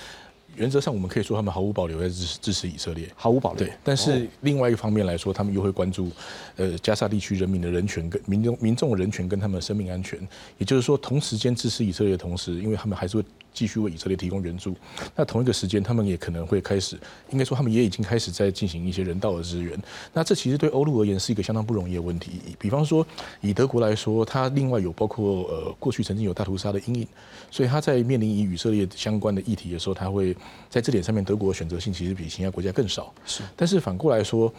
[0.61, 3.67] 原则上，我们可以说他们毫无保留在支持支持以色列，毫无保留。
[3.67, 6.11] 对，但是另外一个方面来说，他们又会关注，
[6.57, 10.21] 呃，加沙地区人民的人权跟民众民众的人权跟他们的生命安全。
[10.59, 13.25] 也就是说，同时间支持以色列的同时，因为他们还是会。
[13.53, 14.75] 继续为以色列提供援助，
[15.15, 16.99] 那同一个时间，他们也可能会开始，
[17.31, 19.81] 应该说他们也已经开始在进行一些人道的支援。
[20.13, 22.41] 那这其实对欧陆而言是一个相当不容易的问题。
[22.59, 23.07] 比方说，
[23.41, 27.07] 以德国来说，它另外有包括呃过去曾经有大屠杀的阴影，
[27.51, 30.37] 所以它在面临与以色列相关的议题的时候，它会
[30.69, 33.13] 在这点上面，德国的选择性其实比其他国家更少。
[33.27, 34.53] 是，但是反过来说。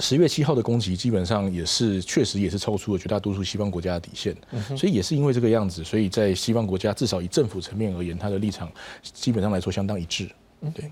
[0.00, 4.34] 十月七号的攻击基本上也是确实也是超出了绝大多数西方国家的底线，
[4.76, 8.70] 所以也是因为这个样子，所以在西方国家至少以政府层面而言，他的立场
[9.02, 10.28] 基本上来说相当一致。
[10.74, 10.90] 对。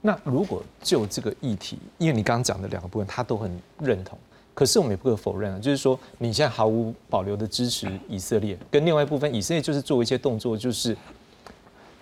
[0.00, 4.18] 那如果就这个议题，因为你刚刚讲的两个部分，他都很认同，
[4.52, 10.96] 可是我们也不可否认啊，就是说你现在毫无保留的支持以色列，跟另外一部分以色列就是做一些动作，就是。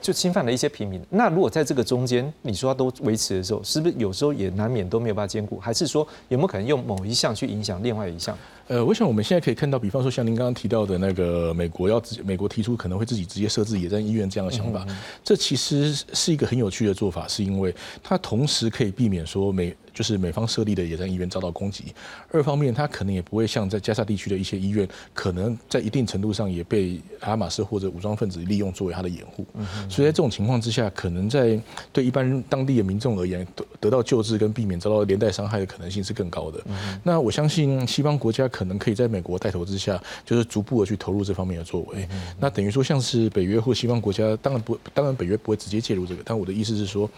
[0.02, 1.00] 就侵犯了一些平民。
[1.08, 5.58] 那如果在这个中间，你说都维持的时候，是不是有时候也难免都没有办法兼顾？
[5.60, 8.36] 还是说有没有可能用某一项去影响另外一项？
[8.66, 14.84] 呃，我想我们现在可以看到，比方说像您刚刚提到的那个美国要自美国提出可能会自己直接设置野战医院这样的想法，
[15.22, 19.74] 这其实是一个很有趣的做法，是因为它同时可以避免说美。
[19.92, 21.84] 就是美方设立的野战医院遭到攻击，
[22.30, 29.44] 二方面，他可能也不会像在加沙地区的一些医院，可能在一定程度上也被哈马斯或者武装分子利用作为他的掩护。
[29.88, 31.60] 所以在这种情况之下，可能在
[31.92, 36.62] 对一般当地的民众而言，得得到救治跟避免遭到连带伤害的可能性是更高的。
[37.02, 42.08] 那我相信西方国家可能可以在美国带头之下，就是逐步的去投入这方面的作为。
[42.38, 47.10] 那等于说，像是北约或西方国家，当然不，当然北约不会直接介入这个，但我的意思是说。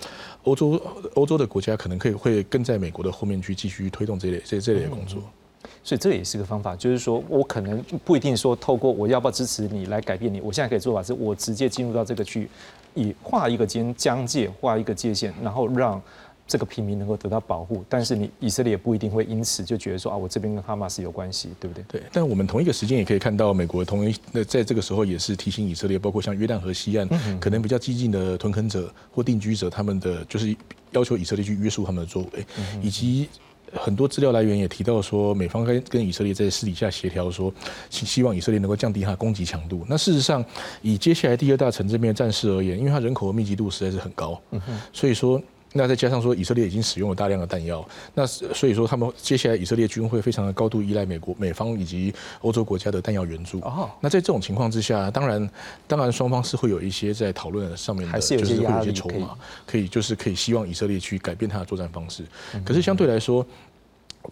[0.45, 0.79] 欧洲
[1.15, 5.23] 欧洲的国家可能可以会跟在美国的后面去继续推动这类这这类的工作，
[5.83, 12.49] 所以这也是个方法，就是说我可能不一定说透过我要不要支持你来改变你，我现在可以做法是我直接进入到这个区域，
[12.95, 16.03] 以画一个间疆界，画一个界限，然后让。
[16.47, 21.85] 这个平民能够得到保护，但是你以色列也不一定会因此就觉得说啊，我这边跟哈马斯有关系，对不对？
[21.89, 22.03] 对。
[22.13, 27.09] 但我们同一个时间也可以看到，美国同一那在这个时候也是提醒以色列，包括像约旦河西岸
[27.41, 30.55] 可能比较激进的屯垦者或定居者，他们的就是
[30.91, 32.45] 要求以色列去约束他们的作为，
[32.83, 33.27] 以及
[33.73, 37.51] 很多资料来源也提到说，美方跟跟以色列在私底下协调，说
[37.89, 39.87] 希希望以色列能够降低它的攻击强度。
[39.89, 40.45] 那事实上，
[40.83, 44.39] 以接下来第二大城这边的战事而言，因为它人口的密集度实在是很高，
[44.93, 45.41] 所以说。
[45.77, 47.85] 那再加上说，以色列已经使用了大量的弹药，
[48.15, 53.59] 那所以说他们接下来以色列军会非常的高度依赖美国、美方以及欧洲国家的弹药援助。
[53.59, 55.51] 哦，那在这种情况之下，当然，
[55.89, 62.23] 当然双方是会有一些在讨论上面的，就是会有一些筹码，可以就是可以希望以色列去改变他的作战方式。
[62.65, 63.45] 可是相对来说。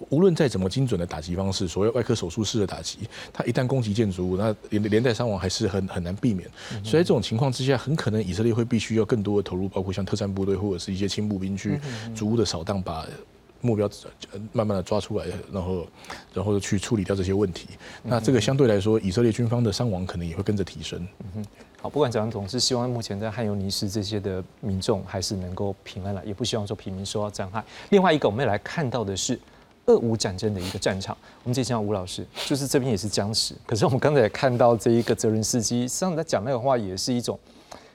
[0.08, 2.98] 无论再怎么精准的打击方式，所谓外科手术式的打击，
[3.32, 6.48] 它一旦攻击建筑物，那连连带伤亡还是很很难避免。
[6.82, 11.78] 所以在这种情况之下，很可能以色列会必须要更多的投入，包括像特战部队或者是一些轻步兵去
[12.14, 13.06] 逐步的扫荡，把
[13.60, 13.88] 目标
[14.52, 15.86] 慢慢的抓出来，然后
[16.32, 17.68] 然后去处理掉这些问题。
[18.02, 21.06] 那这个相对来说，以色列军方的伤亡可能也会跟着提升。
[21.80, 27.62] 好，不管怎样，总是希望目前在汉尤尼斯这些的民众还是能够平安了，也不希望说平民受到伤害。
[27.90, 29.38] 另外一个，我们也来看到的是。
[29.86, 33.54] 俄乌战争的一个战场，我们接下吴老师，就是这边也是僵持。
[33.66, 37.38] 可是我们刚才也看到这一个泽伦斯基，实际上在讲那个话也是一种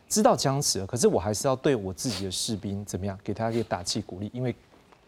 [0.10, 4.54] 知道僵持了，可是我还是要对我自己的士兵怎么样，给他一个打气鼓励，因为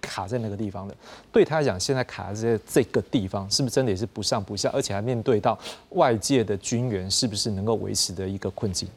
[0.02, 0.96] 卡在那个地方的，
[1.32, 8.88] 对他来讲，现在卡在这个地方，是不是真的也是不上不下，而且还面对到外界的军援，是不是能够维持的一个困境？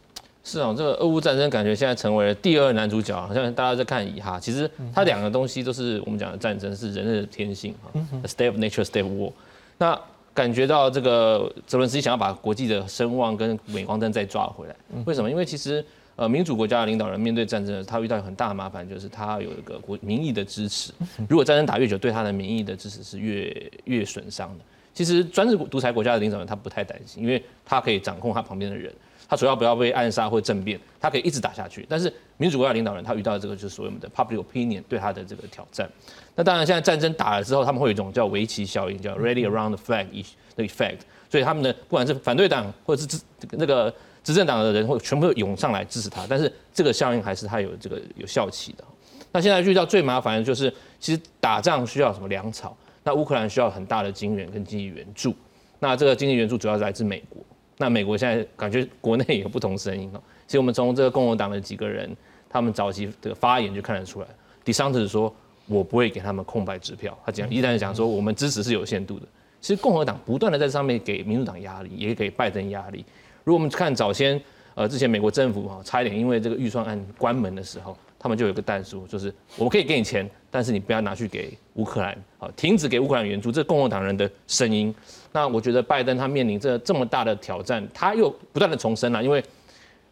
[0.45, 4.41] 是啊，这个俄乌战争感觉现在成为了第二男主角，好像大家在看以哈。
[4.41, 7.91] 其实它两个东西都是我们讲的战争，是人类的天性哈。
[8.25, 9.33] State of nature, state of war。
[9.79, 9.99] 那
[10.35, 14.75] 感觉到这个泽伦斯基想要把国际的声望跟镁光灯再抓回来，
[15.05, 15.31] 为什么？
[15.31, 15.85] 因为其实
[16.17, 20.93] 呃民主国家的领导人面对战争，他遇到很大的麻烦，就是他有一个国民意的支持。
[21.29, 24.65] 如果战争打越久，对他的民意的支持是越越损伤的。
[24.93, 28.93] 其实专制独裁国家的领导人他不太担心，因为他可以掌控他旁边的人。
[29.33, 31.87] 他主要不要被暗杀或政变，他可以一直打下去。
[31.89, 35.91] 但是民主国家领导人他遇到的这个就是所谓的 public opinion 对他的这个挑战。
[36.35, 40.07] 那当然现在战争打了之后，他们会有一种叫围棋效应，叫 ready around the flag
[40.55, 40.99] 的 effect。
[41.31, 43.19] 所以他们的不管是反对党或者是执
[43.53, 43.91] 那个
[44.23, 46.27] 执政党的人会全部涌上来支持他。
[46.29, 48.85] 但是这个效应还是他有这个有效期的。
[49.33, 52.77] 那现在遇到最麻烦的就是，其实打仗需要什么粮草？
[53.03, 55.35] 那乌克兰需要很大的金援跟经济援助。
[55.79, 57.43] 那这个经济援助主要是来自美国。
[57.83, 60.23] 那美国现在感觉国内有不同声音哦。
[60.47, 62.09] 其实我们从这个共和党的几个人，
[62.49, 64.27] 他们早期的发言就看得出来。
[64.65, 65.35] 第三是说，
[65.67, 67.19] 我不会给他们空白支票。
[67.27, 69.27] 他讲一旦讲说我们支持是有限度的。
[69.61, 73.05] 其实共和党不断的在上面给民主党压力，也给拜登压力。
[73.43, 74.41] 如果我们看早先，
[74.77, 83.51] 呃，之前美国政府哈差一点因为这个预算案关门的时候，他们就有个弹数，就是我们可以给你钱，但是你不要拿去给乌克兰，好，停止给乌克兰援助。
[83.51, 84.95] 这是共和党人的声音。
[85.33, 89.43] 那我觉得拜登他面临这这么大的挑战，他又不断的重申了，因为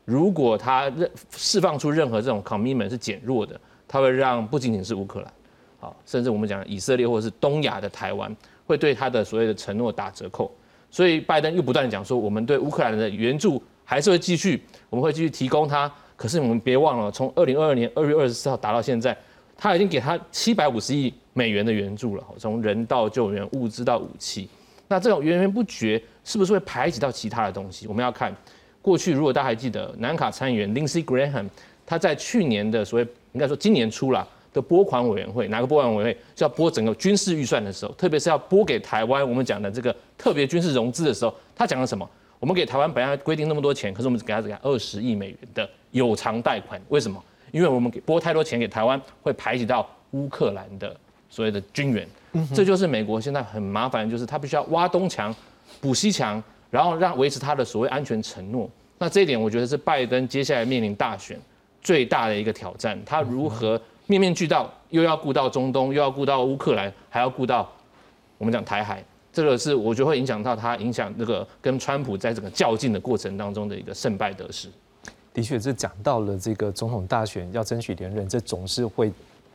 [0.05, 5.33] 如果他任释放出任何这种 commitment 是减弱的，他会让不仅仅是乌克兰，
[5.79, 8.35] 好，甚至我们讲以色列或者是东亚的台湾，
[8.67, 10.53] 会对他的所谓的承诺打折扣。
[10.91, 15.93] 所以拜登又不断的讲说，我们对乌克兰的援助还是会继续，我们会继续提供他。
[16.21, 19.17] 可是我们别忘了，从二零二二年二月二十四号打到现在，
[19.57, 24.47] 他已经给他七百五十亿美元的援助了，从人道救援、物资到武器。
[24.87, 27.87] 那这种源源不绝，是不是会排挤到其他的东西？
[27.87, 28.31] 我们要看
[28.83, 31.49] 过去，如果大家还记得南卡参议员 Lindsey Graham，
[31.87, 42.07] 他在去年的所谓应该说今年初了的拨款委员会，哪个拨款委员会就要拨整个军事预算的时候，特别是要拨给台湾，我们讲的这个特别军事融资的时候，他讲了什么？
[42.41, 47.23] 我们给台湾本来规定那么多钱，可是我们只给他只给二十亿美元的有偿贷款，为什么？
[47.53, 50.97] 因为我们给拨太多钱给台湾，会排挤到乌克兰的
[51.29, 52.09] 所谓的军援。
[52.55, 55.35] 这就是美国现在很麻烦，就是他必须要挖东墙
[55.81, 58.71] 补西墙，然后让维持他的所谓安全承诺。
[58.99, 61.39] 那这一点，我觉得是拜登接下来面临大选
[61.83, 62.99] 最大的一个挑战。
[63.05, 67.71] 他如何面面俱到，又要顾到中东，又要顾到乌克兰，还要顾到
[68.39, 74.69] 我们讲台海，这个是我觉得会影响到他，影响那个跟川普在整个较劲的过程当中的一个胜败得失。
[75.33, 79.13] 的确，这讲到了这个总统大选要争取连任，这总是会。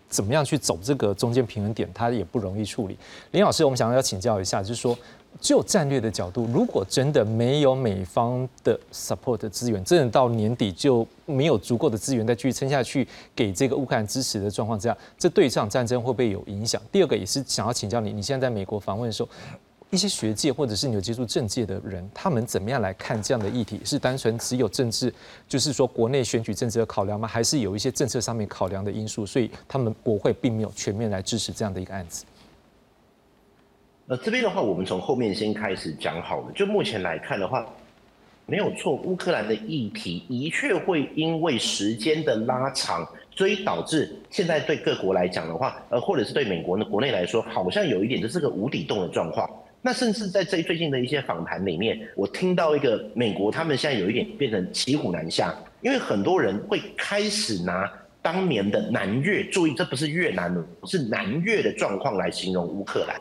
[0.07, 2.95] 怎么样去走这个中间平衡点，它也不容易处理。
[3.31, 4.95] 林老师，我们想要请教一下，就是说，
[5.41, 16.79] 就战略的角度，如果真的没有美方的 support 资源，真的到年底就没有足够的资源再继续撑下去，给这个乌克兰支持的状况，之下，这对这场战争会不会有影响？
[16.91, 19.29] 第二个也是想要请教你，你现在在美国访问的时候。
[19.91, 23.79] 一些学界或者是你有接触政界的人，他们怎么样来看这样的议题？
[23.85, 25.13] 是单纯只有政治，
[25.47, 27.27] 就是说国内选举政治的考量吗？
[27.27, 29.25] 还是有一些政策上面考量的因素？
[29.25, 32.25] 所以他们国会并没有全面来支持这样的一个案子。
[34.07, 36.51] 呃，这边的话，我们从后面先开始讲好了。
[36.53, 37.65] 就目前来看的话，
[38.45, 49.49] 没有错，乌克兰的议题的确会因为时间的拉长，所以导致现在对各国来讲的话，呃，或者是对美国的国内来说，好像有一点就是个无底洞的状况。
[49.85, 57.87] 那甚至在这最近的一些访谈里面，我听到一个美国，他们现在有一点变成骑虎难下，因为很多人会开始拿
[58.19, 60.51] 当年的南越，注意这不是越南，
[60.85, 63.15] 是南越的状况来形容乌克兰。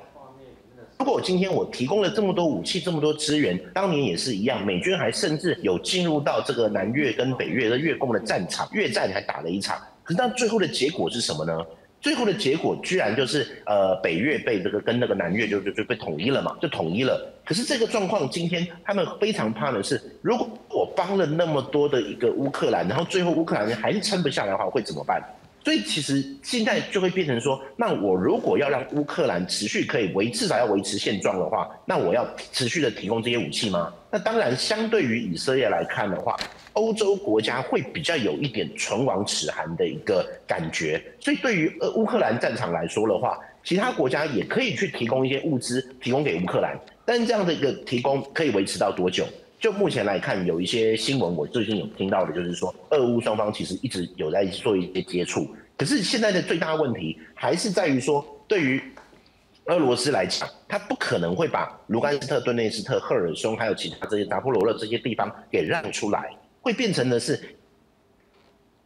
[0.98, 9.76] 如果我今天我提供了这么多武器、这么多资源，当年也是一样，美军还甚至有进入到这个南越跟北越的越共的战场，越战还打了一场。
[10.02, 11.62] 可是那最后的结果是什么呢？
[12.04, 17.18] 最后的结果居然就是呃北越被这个跟那个南越就就就被统一了嘛，就统一了。
[17.46, 25.18] 可是这个状况今天他们非常怕的是，如果我帮了那么多的一个乌克兰，然后最后乌克兰人还是撑不下来的话，会怎么办？
[25.64, 33.90] 所以其实现在就会变成说，那我如果要让乌克兰持续可以维至少要维持现状的话，那我要持续的提供这些武器吗？
[34.10, 36.36] 那当然，相对于以色列来看的话，
[36.74, 41.02] 欧洲国家会比较有一点唇亡齿寒的一个感觉。
[41.18, 49.26] 所以对于呃乌克兰战场来说的话，其他国家也可以去提供一些物资提供给乌克兰，但这样的一个提供可以维持到多久？
[49.64, 55.48] 就目前来看，有一些新闻我最近有听到的，就是说，俄乌双方其实一直有在做一些接触。
[55.78, 58.78] 可是现在的最大问题还是在于说，对于
[59.64, 67.42] 俄罗斯来讲，他不可能会把卢甘斯特、顿内斯特、赫尔松还有其他这些扎波罗勒这些地方给让出来，会变成的是，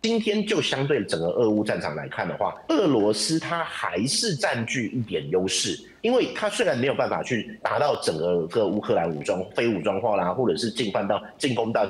[0.00, 5.78] 今天就相对整个俄乌战场来看的话，俄罗斯它还是占据一点优势。
[6.00, 11.84] 因为它虽然没有办法去达到整个个乌克兰武装非武装化啦，或者是进犯到进攻到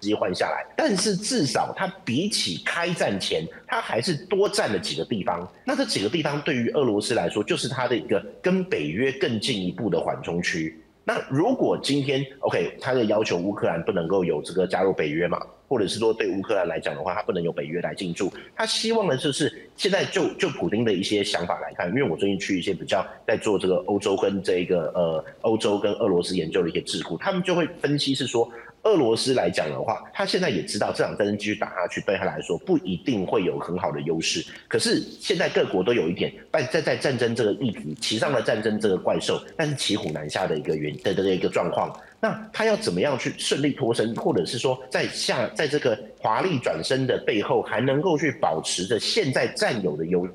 [0.00, 5.48] 直接换下来，但是至少它比起开战前，它还是多占了几个地方。
[5.64, 10.76] 那这几个地方对于俄罗斯来说，就是它的一个跟北约更进一步的缓冲区。
[11.04, 15.40] 那如果今天 OK，他的要求乌克兰不能够有这个加入北约嘛？
[15.72, 18.30] 或者是说对乌克兰来讲的话，他不能由北约来进驻。
[18.54, 28.46] 他希望的就是现在就就普京的一些想法来看，因为我最近去一些比较在做这个欧洲跟这个呃欧洲跟俄罗斯研究的一些智库，他们就会分析是说。
[28.84, 34.44] 俄罗斯来讲的话，他现在也知道这场战争继续打下去，对他来说不一定会有很好的优势。
[34.66, 41.96] 可是现在各国都有一点在在在战争这个议题骑上了战争这个怪兽，但是骑虎难下的一个原的这个一个状况。
[42.24, 50.28] 那他要怎么样去顺利脱身，或者是说在下在这个华丽转身的背后，还能够去保持着现在占有的优？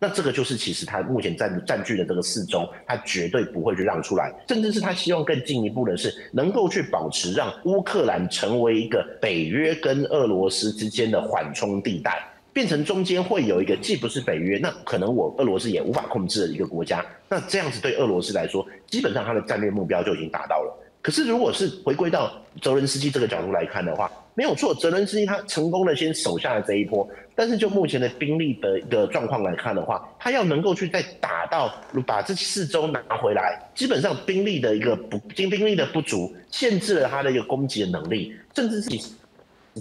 [0.00, 12.20] 那这个就是其实他目前占占据的这个四周，他绝对不会去让出来，甚至是他希望更进一步的是能够去保持让乌克兰成为一个北约跟俄罗斯之间的缓冲地带，
[12.56, 20.74] 变成中间会有一个既不是北约，那可能我俄罗斯也无法控制的一个国家，那这样子对俄罗斯来说，基本上他的战略目标就已经达到了。
[21.02, 22.32] 可是如果是回归到
[22.62, 27.06] 泽伦斯基这个角度来看的话，没有错，泽伦斯基他成功的先守下了这一波。
[27.34, 31.70] 但是就目前的兵力的一个状况来看的话，他要能够去再打到
[32.06, 38.88] 把这四周拿回来，基本上兵力的一个不兵兵力的不足，限制了他的一个攻击的能力，甚至是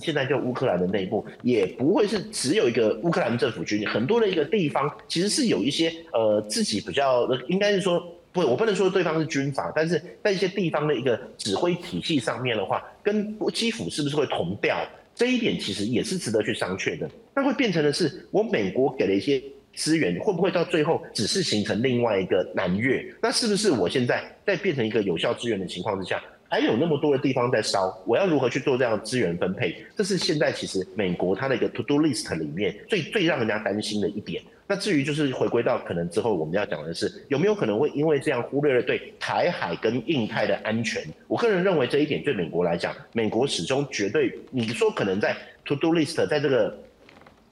[0.01, 8.03] 现在就乌克兰的内部也不会是只有一个乌克兰政府军，很多的一个地方其实是有一些呃自己比较应该是说。
[8.35, 14.75] 不，我不能说对方是军阀，但是在一些地方的一个指挥体系上面的话，跟基辅是不是会同调？
[15.15, 17.09] 这一点其实也是值得去商榷的。
[17.33, 19.41] 那会变成的是，我美国给了一些
[19.73, 23.01] 资源，会不会到最后只是形成另外一个南越？
[23.21, 26.21] 那是不是我现在在变成一个有效资源的情况之下，
[26.55, 27.93] 还有那么多的地方在烧？
[28.05, 29.75] 我要如何去做这样的资源分配？
[29.93, 34.41] 这是现在其实美国它的一个 to do list 里面最最让人家担心的一点。
[34.65, 41.03] 那至于就是回归到可能之后我们要讲的是有没有可能会因为这样忽略了对台海跟印太的安全？
[41.27, 45.35] 我个人认为这一点对美国来讲，美国始终绝对你说可能在
[45.65, 46.73] to do list 在这个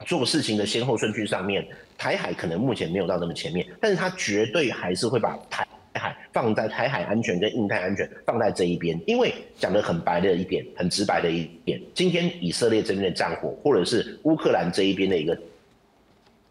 [0.06, 1.62] 做事情的先后顺序上面，
[1.98, 15.34] 台海可能目前没有到那么前面，但是它绝对还是会把台海放在台海安全跟印太安全放在这一边，因为讲的很白的一点，很直白的一点，今天以色列这边的战火，或者是乌克兰这一边的一个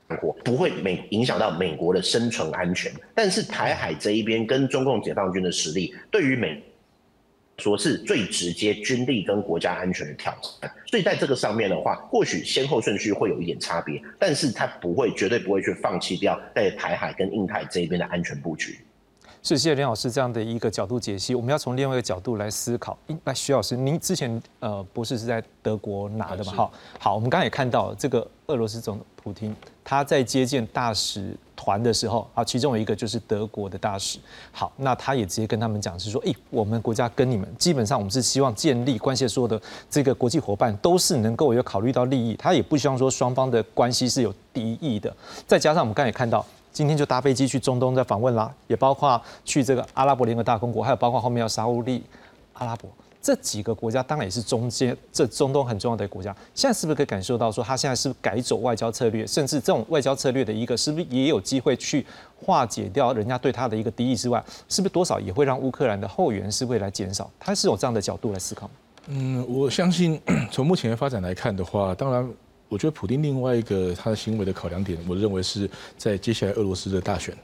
[0.09, 0.35] 战火。
[0.43, 6.61] 不会美影响到美国的生存安全，但是台海这一边跟中共解放军的实力，对于美
[7.59, 18.79] 说是最直接军力跟国家安全的挑战，所以在这个上面的话，或许先后顺序会有一点差别，但是他不会绝对不会去放弃掉在台海跟印太这一边的安全布局。
[19.45, 22.97] 是谢谢林老师这样的一个角度解析，我们要从另外一个角度来思考。
[23.25, 26.53] 那徐老师，您之前呃博士是在德国拿的嘛？
[26.53, 34.17] 好，好，我们刚才也看到这个俄罗斯总统普京他在接见大使团的时候，啊，其中有一个就是德国的大使。
[34.53, 45.13] 好，那他也直接跟他们讲是说，哎，我们国家跟你们基本上我们是希望建立关系，所有的这个国际伙伴都是能够有考虑到利益，他也不希望说双方的关系是有敌意的。
[45.45, 46.45] 再加上我们刚才也看到。
[46.73, 52.03] 今天就搭飞机去中东在访问啦，也包括去这个阿拉伯联合大公国，还有包括后面要沙利
[52.53, 52.89] 阿拉伯
[53.21, 56.35] 这几个国家，当然也是中间这中东很重要的国家。
[56.53, 62.05] 现在是不是可以感受到说，他现在是改走外交策略，甚至这种外交策略的一个，是不是也有机会去
[62.43, 67.29] 化解掉人家对他的一个敌意之外，是不是多少也会让乌克兰的后援是未来减少？
[67.39, 68.69] 他是有这样的角度来思考。
[69.07, 70.19] 嗯，我相信
[70.51, 72.29] 从目前的发展来看的话，当然。
[72.73, 77.37] 我觉得普丁另外一个他的行为的考量点，我认为是在接下来俄罗斯的大选。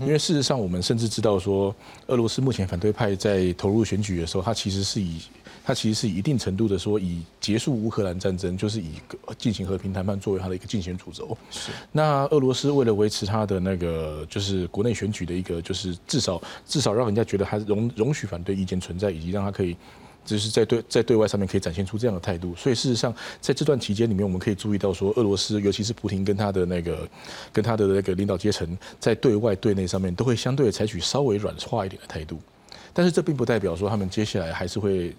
[0.00, 1.74] 因为事实上，我们甚至知道说，
[2.06, 5.20] 俄罗斯目前反对派在投入选举的时候，他其实是以
[5.64, 8.92] 他其实是以一定程度的说，以结束乌克兰战争，就是以
[9.36, 11.36] 进行和平谈判作为他的一个竞选主轴。
[11.50, 11.70] 是。
[11.90, 19.76] 那俄罗斯为了维持他的那个就是国内选举的一个，就是至少至少让人家觉得他容容许反对意见存在，以及让他可以。
[20.24, 27.08] 就是在对在对外上面可以展现出这样的态度，所以事实上在这段期间里面，我们可以注意到说，俄罗斯尤其是普京跟他的那个
[27.52, 32.38] 跟他的那个领导阶层，在对外对内上面都会相对采取稍微软化一点的态度，
[32.92, 35.14] 但是这并不代表说他们接下来还是会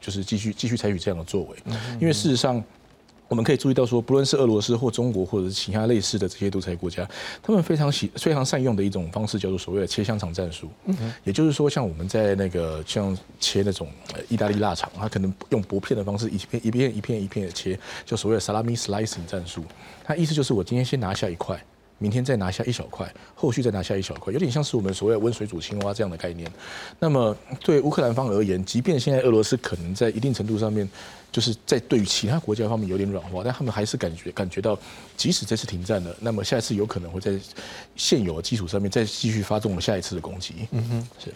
[0.00, 1.56] 就是继续继续采取这样的作为，
[2.00, 2.62] 因为事实上。
[3.28, 7.08] 我们可以注意到，说不论是俄罗斯或中国，或者是其他类似的这些独裁国家，
[7.42, 10.68] 他们非常喜非常善用的一种方式，叫做所谓的切香肠战术。
[10.84, 13.88] 嗯，也就是说，像我们在那个像切那种
[14.28, 19.64] 意大利腊肠，它可能用薄片的方式，一片一片一片一片的切，叫所谓的 salami slicing 战术。
[20.04, 21.58] 它意思就是，我今天先拿下一块。
[22.02, 26.50] 明天再拿下一小块，后续再拿下一小块，有点像是我们所谓温水煮青蛙这样的概念。
[26.98, 30.88] 那么对乌克兰方而言，即便现在俄罗斯可能在一定程度上面，
[31.30, 34.76] 就是在对于其他国家方面有点软化，但他们还是感觉感觉到，
[35.16, 37.38] 即使这次停战了，那么下一次有可能会在
[37.94, 40.66] 现有的基础上面再继续发动下一次的攻击。
[40.72, 41.32] 嗯哼，是。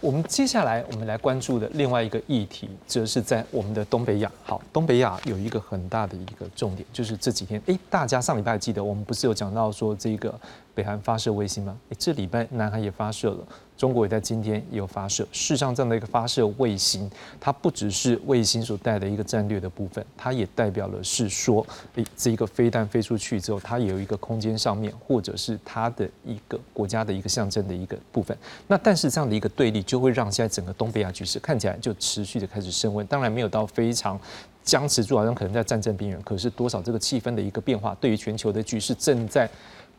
[0.00, 4.30] 我们接下来我们来关注的另外一个议题，则是在我们的东北亚。
[4.44, 10.32] 好，东北亚有一个很大的一个重点，就是这几天，哎，大家上礼拜记得我们不是有讲到说这个
[10.78, 11.76] 北韩发射卫星吗？
[11.90, 13.38] 哎，这礼拜南韩也发射了。
[13.76, 17.10] 中国也在今天也有发射，事实上这样的一个发射卫星，
[17.40, 21.66] 它不只是卫星所带的一个战略的部分，它也代表了是说，
[21.96, 28.36] 诶，这一个飞弹飞出去之后，它也有一个空间上面，或者是它的一个国家的一个象征的一个部分。
[28.68, 33.04] 那但是这样的一个对立，就会让现在整个东北亚局势看起来就持续的开始升温。
[33.08, 34.20] 当然没有到非常
[34.62, 39.48] 僵持住，好像可能在战争边缘，可是多少这个气氛的一个变化，对于全球的局势正在。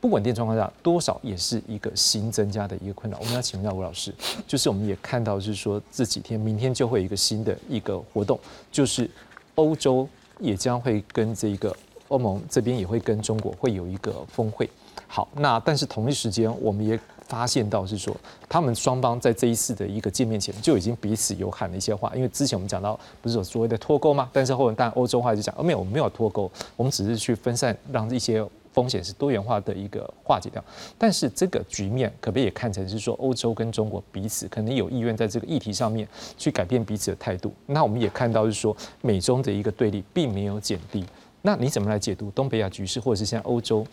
[0.01, 3.17] 不稳定状况下，多少也是一个新增加的一个困扰。
[3.19, 4.13] 我们要请问一下吴老师，
[4.47, 8.39] 就是我们也看到，就是说这几天、明天就会有一个新的一个活动，
[8.71, 9.09] 就是
[9.55, 10.07] 欧洲
[10.39, 11.75] 也将会跟这个
[12.07, 14.69] 欧盟这边也会跟中国会有一个峰会。
[15.05, 16.97] 好，那但是同一时间，我们也
[17.27, 18.15] 发现到是说，
[18.47, 22.09] 他们双方在这一次的一个见面前就已经彼此有喊了一些话。
[22.15, 24.29] 因为之前我们讲到不是有所谓的脱钩吗？
[24.31, 28.45] 但是后来但欧洲话就讲，哦没有，我们没有脱钩，我们只是去分散让一些。
[28.79, 30.63] 风险是多元化的一个化解掉，
[30.97, 36.07] 但是这个局面可不可以也看成是说欧洲跟中国彼此可能有意愿在这个议题上面
[36.37, 37.51] 去改变彼此的态度？
[37.65, 41.05] 那我们也看到是说美中的一个对立并没有减低。
[41.41, 43.85] 那你怎么来解读东北亚局势，或者是现在欧洲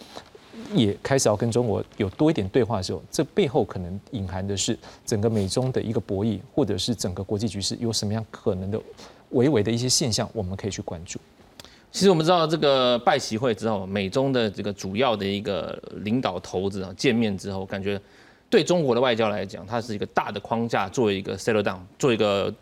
[0.72, 8.80] 也开始要跟中国有多一点对话的时候，这背后可能隐含的是整个美中的一个博弈，或者是整个国际局势有什么样可能的
[9.30, 11.18] 微微的一些现象，我们可以去关注。
[11.96, 17.98] 其实我们知道，这个拜习会之后，美中的这个主要的一个领导头子啊见面之后，感觉
[18.50, 22.54] 对中国的外交来讲，它是一个大的框架，作为一个 settle down，做一个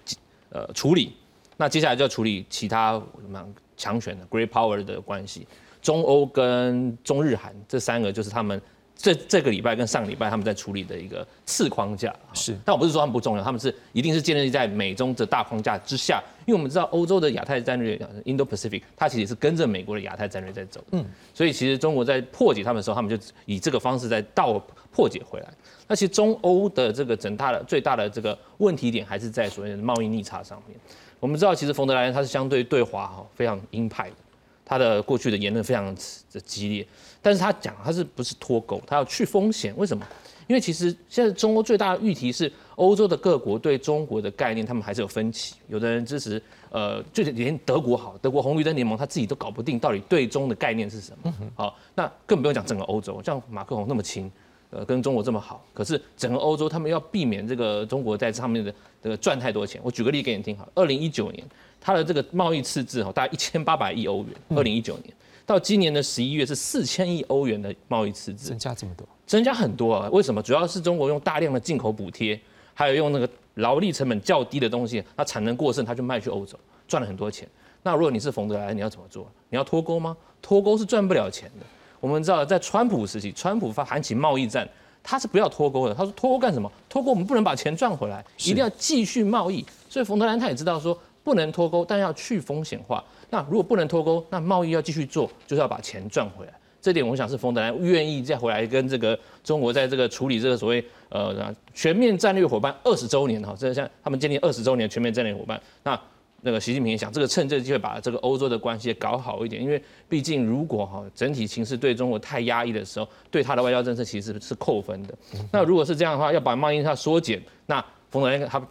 [0.51, 1.15] 呃处理。
[1.57, 3.45] 那接下来就要处理其他什么
[3.77, 5.45] 强权的 great power 的关系，
[5.83, 8.63] 中欧跟中日韩这三个就是他们。
[8.97, 12.15] 这这个礼拜跟上个礼拜他们在处理的一个次框架。
[12.33, 24.59] 是，但我不是说他们不重要，他们是一定是建立在美中的大框架之下，因为我们知道欧洲的亚太战略 Indo-Pacific，它其实是跟着美国的亚太战略在走，嗯，所以其实中国在破解他们的时候，他们就以这个方式在倒
[24.93, 25.49] 破解回来。
[25.87, 30.79] 那其实中欧的这个整大的最大的这个问题点还是在所谓的贸易逆差上面。
[31.21, 34.17] 我们知道，其实冯德莱恩他是相对对华哈非常鹰派的，
[34.65, 36.87] 他的过去的言论非常的激烈。
[37.21, 38.81] 但是他讲他是不是脱钩？
[38.87, 39.75] 他要去风险？
[39.77, 40.07] 为什么？
[40.47, 45.55] 因为其实现在中欧最大的议题是欧洲的各国对中国的概念，他们还是有分歧。
[45.69, 51.33] 有的人支持，呃，就连德国好，德国红绿灯联盟他自己都搞不定，到底对中的概念是什么？
[51.55, 54.31] 好，那更不用讲整个欧洲，像马克龙那么亲，
[54.69, 59.81] 呃，跟中国这么好，可是整个欧洲他们要避免这个中国在上面的这个赚太多钱。
[59.83, 61.43] 我举个例给你听，好，二零一九年
[61.85, 64.29] 它的这个贸易赤字哈，大概一千八百亿欧元。
[64.57, 65.15] 二零一九年。
[65.45, 70.09] 到今年的十一月是四千亿欧元的贸易赤字，增加这么多，增加很多啊！
[70.11, 70.43] 为什么？
[70.43, 72.41] 主要是中国用大量的进口补贴，
[72.73, 76.59] 还有用那个劳力成本较低的东西，它产能过剩，它就卖去欧洲，
[76.89, 77.47] 赚了很多钱。
[77.83, 79.31] 那如果你是冯德莱恩，你要怎么做？
[79.51, 80.17] 你要脱钩吗？
[80.41, 81.67] 脱钩是赚不了钱的。
[82.01, 84.67] 我们知道，在川普时期，川普发喊起贸易战，
[85.03, 85.95] 他是不要脱钩的。
[85.95, 86.73] 他说脱钩干什么？
[86.89, 89.63] 脱钩我们不能把钱赚回来，一定要继续贸易。
[89.91, 93.03] 所以冯德莱他也知道说，不能脱钩，但要去风险化。
[93.31, 96.53] 那如果不能脱钩，那贸易要继续做，就是要把钱赚回来。
[96.81, 101.35] 这点我想是冯德莱愿意再回来跟这个中国在这个处理这个所谓呃
[101.73, 105.99] 全面战略伙伴二十周年哈，这像他们建立二十周年全面战略伙伴，那
[106.43, 115.15] 那个习近平也想，这个趁这个机会把这个欧洲的关系搞好一点，因为毕竟如果哈整体形势对中国太压抑的时候，对他的外交政策其实是扣分的。
[115.51, 117.83] 那如果是这样的话，要把贸易差缩减，那
[118.15, 118.63] 冯德莱他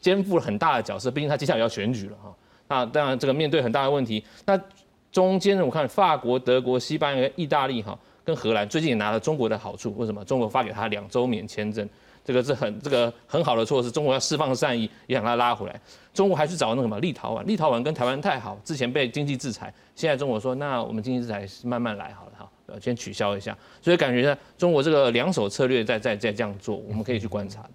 [0.00, 2.32] 肩负了很大的角色，毕竟他接下来要选举了哈。
[2.68, 4.58] 那当然这个面对很大的问题，那
[5.10, 10.24] 中间我看法国、德国、西班牙、意大利哈跟荷兰最近也拿了中国的好处，为什么？
[10.24, 11.88] 中国发给他两周免签证。
[12.24, 15.80] 这个是很这个很好的措施，中国要释放善意，也想他拉回来。
[16.14, 23.58] 中国还去找那个什么立陶宛，立陶宛跟台湾太好，之前被经济制裁，现在中国说那我们经济制裁慢慢来好了哈，先取消一下。
[23.80, 27.70] 所以感觉呢，中国这个两手策略在在在这样做，我们可以去观察的。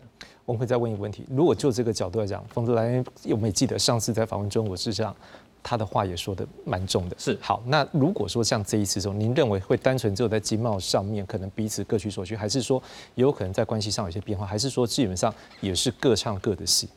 [0.47, 5.13] 我们会再问一个问题：如果就这个角度来讲，冯德莱恩有没有记得上次在访问中国，事实上？
[5.61, 7.61] 他的话也说的蛮重的，是好。
[7.65, 12.81] 那如果说像这一次中，您认为会单纯只有在经贸上面可能彼此各取所需，还是说
[13.15, 16.87] 也有可能在关系上有些变化，还是说基本上也是各唱各的戏？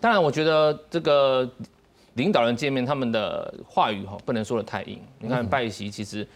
[0.00, 1.46] 当然，我觉得这个
[2.14, 4.98] 领导人见面，他们的话语哈不能说的太硬。
[5.18, 6.26] 你看拜习，其实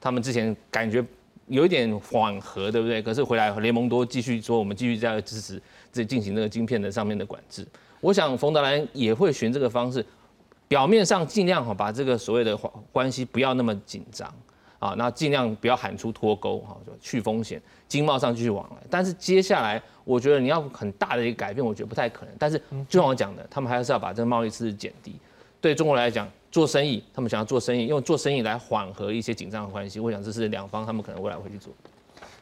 [0.00, 1.04] 他们之前感觉
[1.46, 3.00] 有一点缓和，对不对？
[3.00, 5.62] 可是回来联盟多继续说，我们继续在支持
[5.92, 7.66] 这进行那个晶片的上面的管制。
[8.00, 10.04] 我想冯德兰也会循这个方式。
[10.68, 12.54] 表面上尽量哈把这个所谓的
[12.92, 14.30] 关系不要那么紧张
[14.78, 17.58] 啊，那尽量不要喊出脱钩哈，就去风险，
[17.88, 18.76] 经贸上继续往来。
[18.90, 22.34] 但是接下来我觉得你要很大的一个改变，我觉得不太可能。
[22.38, 25.14] 但是就像我讲的，他们还是要把这个贸易赤字减低。
[25.58, 29.98] 对中国来讲，做生意，他们想要做生意，用做生意来缓和一些紧张的关系。
[29.98, 31.72] 我想这是两方他们可能未来会去做。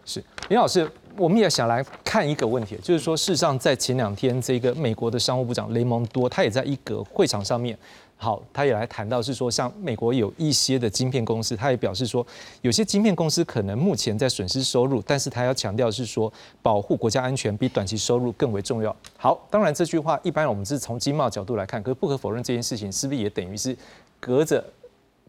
[0.04, 7.76] 是林老师，我们也想来看一个问题，就是说，事实上在前两天，这个美国的商务部长雷蒙多，他也在一个会场上面。
[8.16, 12.24] 好，他也来谈到是说，像美国有一些的晶片公司，他也表示说，
[12.62, 16.32] 有些晶片公司可能目前在损失收入，但是他要强调是说，
[16.62, 18.94] 保护国家安全比短期收入更为重要。
[19.18, 23.76] 好，当然这句话一般我们是从经贸角度来看，可是不可否认这件事情是不是也等于是
[24.20, 24.64] 隔着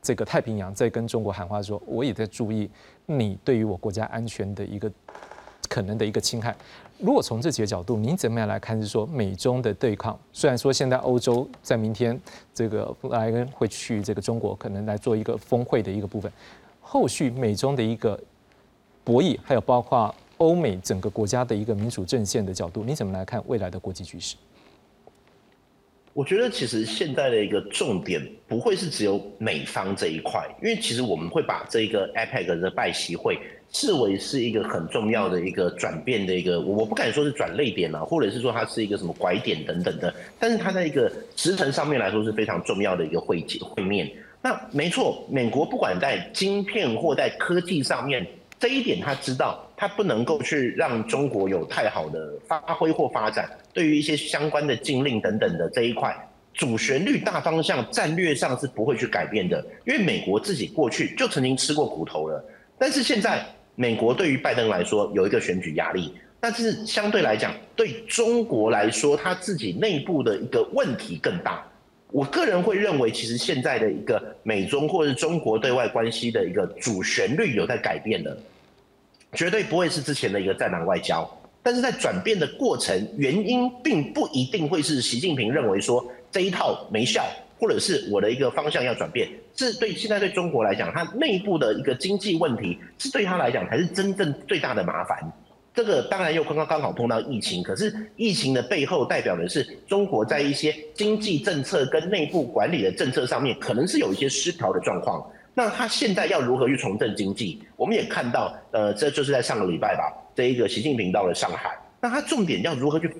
[0.01, 2.69] 这个太平洋在跟中国喊话，说我也在注意
[3.05, 4.91] 你对于我国家安全的一个
[5.67, 6.55] 可能的一个侵害。
[6.99, 8.79] 如果从这几个角度，您怎么样来看？
[8.81, 12.19] 是说美中的对抗，虽然说现在欧洲在明天
[12.53, 16.31] 这个莱恩会去这个中国，可能来做一个峰会的一个部分，
[16.81, 18.19] 后续美中的一个
[19.03, 24.35] 博弈，还有包括欧美整个国家的一个民主阵线的角度，你怎么来看未来的国际局势？
[26.17, 33.37] 我觉得其实现在的一个重点不会是只有美方这一块，因为其实我们会把这个 APEC 的拜习会。
[33.69, 44.09] 视为是一个很重要的一个转变的一个，我不敢说是转泪点啊，或者是说它是一个什么拐点等等的，但是它在一个时程上面来说是非常重要的一个会会会面。
[44.41, 48.25] 那没错，美国不管在晶片或在科技上面，
[48.57, 53.49] 这一点他知道，他不能够去让中国有太好的发挥或发展。
[53.71, 56.13] 对于一些相关的禁令等等的这一块，
[56.53, 62.43] 主旋律大方向战略上是不会去改变的，因为美国自己过去就曾经吃过苦头了，
[62.77, 63.45] 但是现在。
[63.79, 71.63] 美国对于拜登来说有一个选举压力，但是相对来讲，对中国来说，他自己内部的一个问题更大。
[72.11, 78.35] 我个人会认为，其实现在的一个美中或者中国对外关系的一个主旋律有在改变的，
[79.33, 81.29] 绝对不会是之前的一个战狼外交。
[81.61, 87.25] 但是在转变的过程，原因并不一定会是习近平认为说这一套没效。
[87.59, 95.17] 或者是我的一个方向要转变，是对现在对中国来讲，它内部的一个经济问题，是对他来讲才是真正最大的麻烦。
[95.73, 105.27] 这个当然又刚刚刚好碰到疫情，可是疫情的背后代表的是中国在一些经济政策跟内部管理的政策上面，可能是有一些失调的状况。
[105.57, 107.59] 那他现在要如何去重振经济？
[107.75, 113.15] 我们也看到，呃，这就是在上个礼拜吧，这一个习近平到了上海，那他重点要如何去发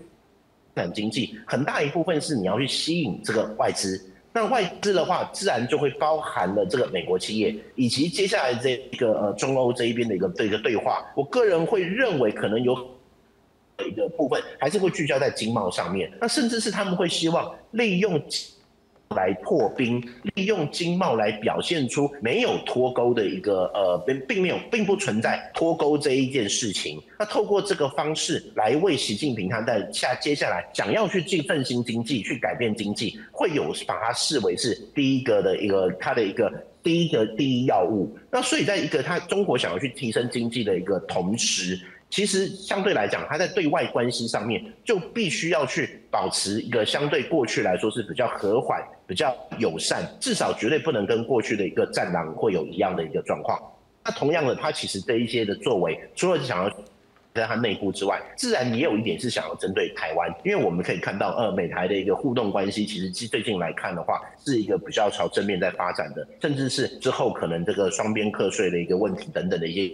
[0.75, 1.35] 展经济？
[1.47, 3.99] 很大一部分是你要去吸引这个外资。
[4.31, 11.03] 那外资的话，自然就会包含了这个美国企业，以及接下来这个呃中欧这一边的一个对一个对话。
[11.15, 12.77] 我个人会认为，可能有
[13.83, 18.21] 一个部分还是会聚焦在经贸上面，那甚至是他们会希望利用。
[19.15, 20.03] 来破冰，
[20.35, 27.01] 利用经贸来表现出没有脱钩的一个呃，并并没有，并不存在脱钩这一件事情。
[27.17, 36.51] 那透过这个方式来为习近平他在下接下来想要去进振兴经济、去改变经济，会有把它视为是第一个的一个他的一个
[36.83, 38.15] 第一个第一要务。
[38.29, 41.79] 那所以在一个他中国想要去提升经济的一个同时。
[42.09, 53.57] 其实相对来讲，他在对外关系上面就必须要去保持一个相对过去来说是比较和缓、比较友善，至少绝对不能跟过去的一个战狼会有一样的一个状况。
[54.03, 56.69] 那同样的，它其实这一些的作为，除了想要
[57.33, 69.93] 在它内部之外，自然也有一点是想要针对台湾，因为我们可以看到，呃，美台的一个互动关系，其实最近来看的话，是一个比较朝正面在发展的，甚至是之后可能这个双边课税的一个问题等等的一些。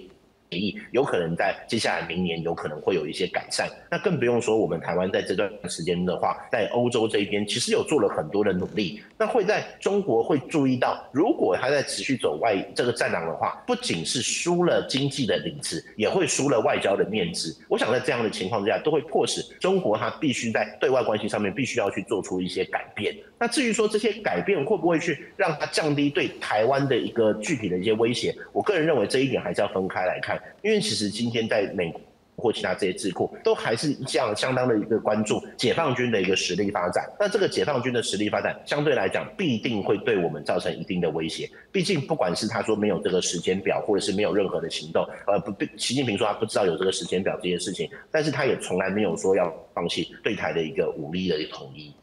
[0.54, 17.56] 议有可能在接下来明年有可能会有一些改善，那更不用说我们台湾在这段时间的话，在欧洲这一边其实有做了很多的努力，那会在中国会注意到，如果他在持续走外这个战狼的话，不仅是输了经济的领子，也会输了外交的面子。
[17.68, 23.16] 我想在这样的情况之下，都会迫使中国他必须在对外关系上面必须要去做出一些改变。
[23.40, 30.40] 那至于说这些改变会不会去让它降低对台湾的一个具体的一些威胁，我个人认为这一点还是要分开来看。
[30.62, 32.02] 因为其实今天在美国
[32.36, 37.08] 或其他这些智库都还是这样相当的一个关注解放军的一个实力发展。
[37.20, 41.48] 那这个解放军的实力发展相对来讲必定会对我们造成一定的威胁。
[41.72, 51.94] 毕竟不管是他说没有这个时间表，或者是没有任何的行动，呃，不，习近平说他不知道有这个时间表这件事情，但是他也从来没有说要放弃对台的一个武力的统一。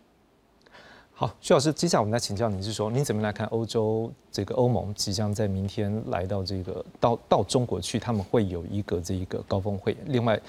[1.20, 9.94] 好，徐老师，接下来我们来请教您，是说您怎么来看欧洲这个欧盟即将在明天来到这个到到中国去，他们会有一个这一个高峰会。
[10.06, 10.40] 另外，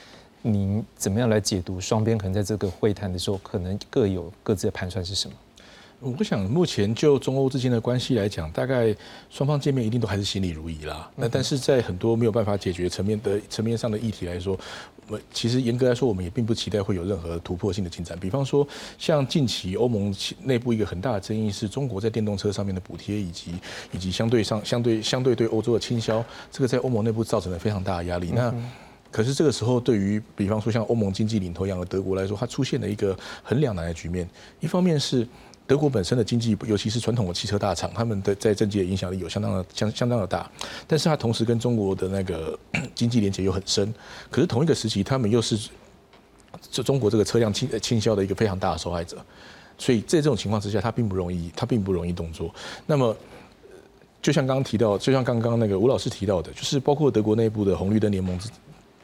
[0.42, 5.36] 您怎么样来解读双边可能在这个会谈的时候，可能各有各自的盘算是什么？
[6.00, 8.96] 我想，目前就中欧之间的关系来讲，大概
[9.30, 11.12] 双方见面一定都还是心里如意啦。
[11.18, 14.58] 那但是在很多没有办法解决层面的层面上的议题来说，
[14.96, 15.01] 我
[15.34, 18.18] 其实严格来说，我们也并不期待会有任何突破性的进展。
[18.20, 23.54] 比方说，像近期欧盟内部一个很大的争议是中国在电动车上面的补贴，以及
[23.92, 28.32] 以及相对上相对相对对欧洲的倾销，这个在欧盟内部造成了非常大的压力。
[28.34, 28.54] 那
[29.12, 34.30] 可是这个时候，对于比方说像欧盟经济领头羊的德国来说，它出现了一个很两难的局面。
[34.62, 35.28] 一方面是
[35.68, 40.50] 德国本身的经济，尤其是传统的汽车大厂，他们的在政界的影响力有相当的相相当的大，
[40.88, 42.58] 但是它同时跟中国的那个
[43.02, 43.92] 经济连接又很深。
[44.30, 45.58] 可是同一个时期，他们又是
[46.70, 49.18] 这中国这个车辆倾倾销的一个非常大的受害者，
[49.76, 52.54] 所以在这种情况之下，他并不容易，他并不容易动作。
[52.86, 53.18] 那么，
[54.22, 58.40] 就像刚刚提到，就像刚刚那个吴老师提到的，就是包括德国内部的红绿灯联盟。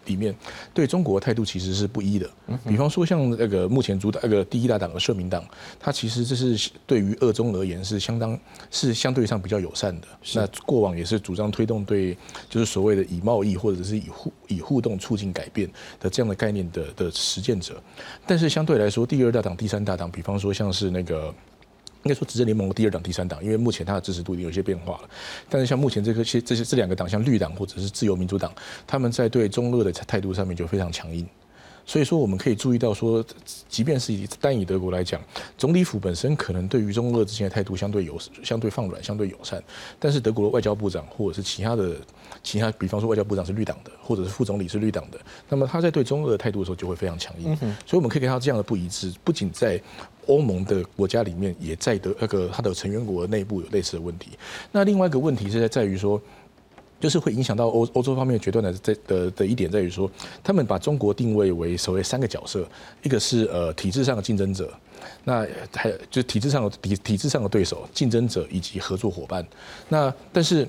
[0.08, 0.36] 里面
[0.74, 2.28] 对中国态度其实是不一的，
[2.68, 5.46] 比方说像那个目前主打那个第一大党的社民党，
[5.80, 8.38] 它其实这是对于二中而言是相当
[8.72, 10.08] 是相对上比较友善的。
[10.34, 12.18] 那过往也是主张推动对
[12.50, 17.82] 就是所谓的以贸易或者是以互以互动促进改变的这样的概念的的实践者，
[18.26, 21.34] 但是相对来说，第二大党、第三大党，比方说像是那个。
[22.04, 25.10] 应该说执政联盟的第二党、第三党，因为目前它的支持度已经有些变化了。
[25.50, 28.54] 但是像目前这个些这些这两个党，像绿党或者是自由民主党，
[28.86, 31.28] 他们在对中俄的态度上面就非常强硬。
[31.90, 33.24] 所以说，我们可以注意到说，
[33.70, 35.22] 即便是以单以德国来讲，
[35.58, 39.64] 总理府本身可能对于中俄之间的态度相对友相对放软、相对友善，
[39.98, 41.96] 但是德国的外交部长或者是其他的
[42.44, 45.18] 其他，比方说外交部长是绿党的，或者是副总理是绿党的，
[45.48, 47.56] 那么他在对中俄的态度的时候就会非常强硬。
[47.86, 49.82] 所以我们可以看到这样的不一致，不仅在
[50.28, 54.32] 欧盟的国家里面，也在德那个他的成员国内部有类似的问题。
[54.72, 56.22] 那另外一个问题是在在于说。
[57.00, 60.10] 就是会影响到欧欧洲方面决断的在的的一点在于说，
[60.44, 62.68] 他们把中国定位为所谓三个角色，
[63.04, 64.74] 一个是呃体制上的竞争者，
[65.24, 69.46] 那还有就体制上的体体制上的对手、竞争者以及合作伙伴。
[69.90, 70.68] 那但是。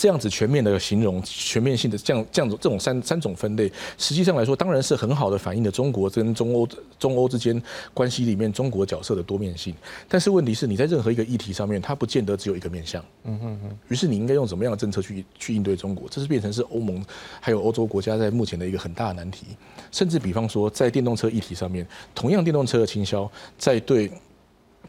[0.00, 6.66] 这样子全面的形容，全面性的这样这样子这种三三种分类，实际上来说，当然是很好的反映了中国跟中欧
[6.98, 9.74] 中欧之间关系里面中国角色的多面性。
[10.08, 13.04] 但是问题是，你在任何一个议题上面，它不见得只有一个面向。
[13.24, 13.78] 嗯嗯嗯。
[13.88, 16.08] 于是你应该用怎么样的政策去去应对中国？
[16.08, 17.04] 这是变成是欧盟
[17.38, 19.48] 还有欧洲国家在目前的一个很大的难题。
[19.92, 24.10] 甚至比方说，在电动车议题上面，同样电动车的倾销，在对。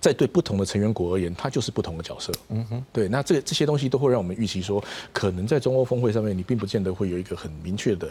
[0.02, 2.34] 在对不同的成员国而言，它就是不同的角色。
[2.50, 4.84] 嗯哼，对，那这这些东西都会让我们预期说，
[5.14, 8.10] 可能在中欧峰会上面，你并不见得会有一个很明确的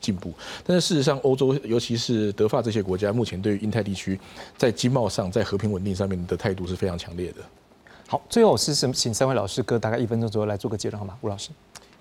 [0.00, 0.32] 进步。
[0.64, 4.18] 但是事实上，欧洲尤其是德法这些国家，目前对于印太地区
[4.56, 7.38] 在经贸上、在和平稳定上面的态度是非常强烈的。
[8.06, 11.18] 好，最后是什请三位老师各大概一分钟左右来做个结论，好吗？
[11.22, 11.50] 吴老师，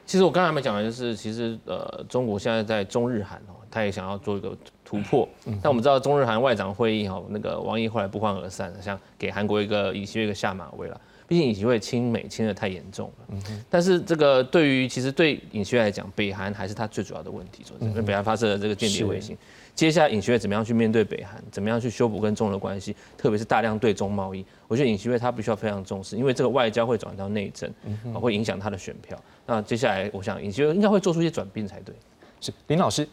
[0.05, 4.55] 其实我刚才没讲的就是，其实呃，中国现在在中日韩哦，他也想要做一个。
[4.91, 5.27] 突破，
[5.61, 10.99] 但我们知道中日韩外长会议哈，那个王毅后来不欢而散，像给韩国一个尹锡悦一个下马威了。
[11.29, 13.37] 毕竟尹锡悦亲美亲的太严重了。
[13.69, 19.37] 但是这个对于其实对尹锡悦来讲，北韩还是他最主要的问题，因为北韩发射了这个间谍卫星。
[19.73, 27.73] 接下来尹锡悦怎么样去面对北韩，怎么样去修补跟中的关系，特别是大量对中贸易，我觉得尹锡悦他必须要非常重视，因为这个外交会转到内政，
[28.13, 29.17] 会影响他的选票。
[29.45, 31.95] 那接下来我想尹锡悦应该会做出一些转变才对。
[32.41, 33.07] 是林老师。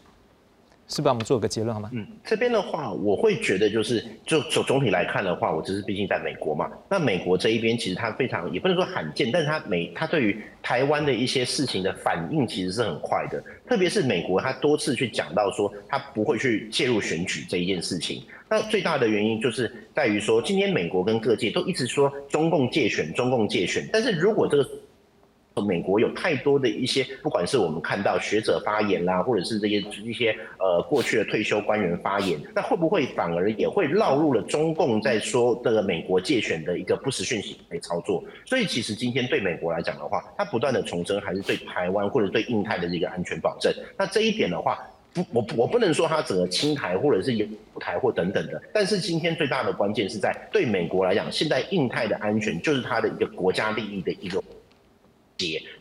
[0.89, 1.89] 是帮我们做个结论好吗？
[1.93, 6.69] 嗯，这边的话，我会觉得就是就总总体来看的话，我只是毕竟在美国嘛。
[6.89, 13.41] 那美国这一边其实它非常也不能说罕见，但是它美它对于台湾的一些事情的反应其实是很快的。
[13.67, 18.23] 特别是美国，它多次去讲到说它不会去介入选举这一件事情。
[18.49, 24.67] 那最大的原因就是在于说，今天美国跟各界都一直说中共借选，中共借选，但是如果这个
[25.61, 38.23] 美国有太多的一些，不管是我们看到学者发言啦，或者是这些一些呃过去的退休官员发言，那会不会反而也会绕入了中共在说这个美国借选的一个不实讯息来操作？
[38.45, 43.73] 所以其实今天对美国来讲的话，它不断的重申还是对台湾或者对印太的这个安全保证。
[43.97, 44.79] 那这一点的话，
[45.13, 47.45] 不我我不能说它整个清台或者是有
[47.79, 54.41] 台或等等的，但是今天最大的关键是在对美国来讲，现在印太的安全就是它的一个国家利益的一个。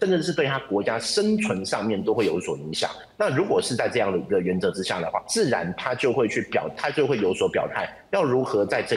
[0.00, 2.90] 甚至是对他国家生存上面都会有所影响。
[3.16, 8.96] 那如果是在这样的一个原则之下的话，自然他就会去表，他就会有所表态，要如何在这。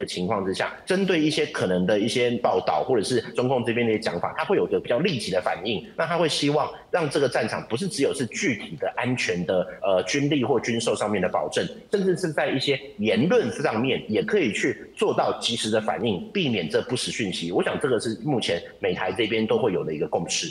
[0.00, 5.86] 的情况之下，针对一些可能的一些报道，或者是中共这边的一些讲法，他会有个比较立即的反应。
[5.94, 17.52] 那他会希望让这个战场不是只有是具体的安全的呃军力或军售上面的保证，甚至是在一些言论上面也可以去做到及时的反应，避免这不实讯息。
[17.52, 20.50] 我想这个是目前美台这边都会有的一个共识。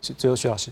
[0.00, 0.70] 是最后徐老师。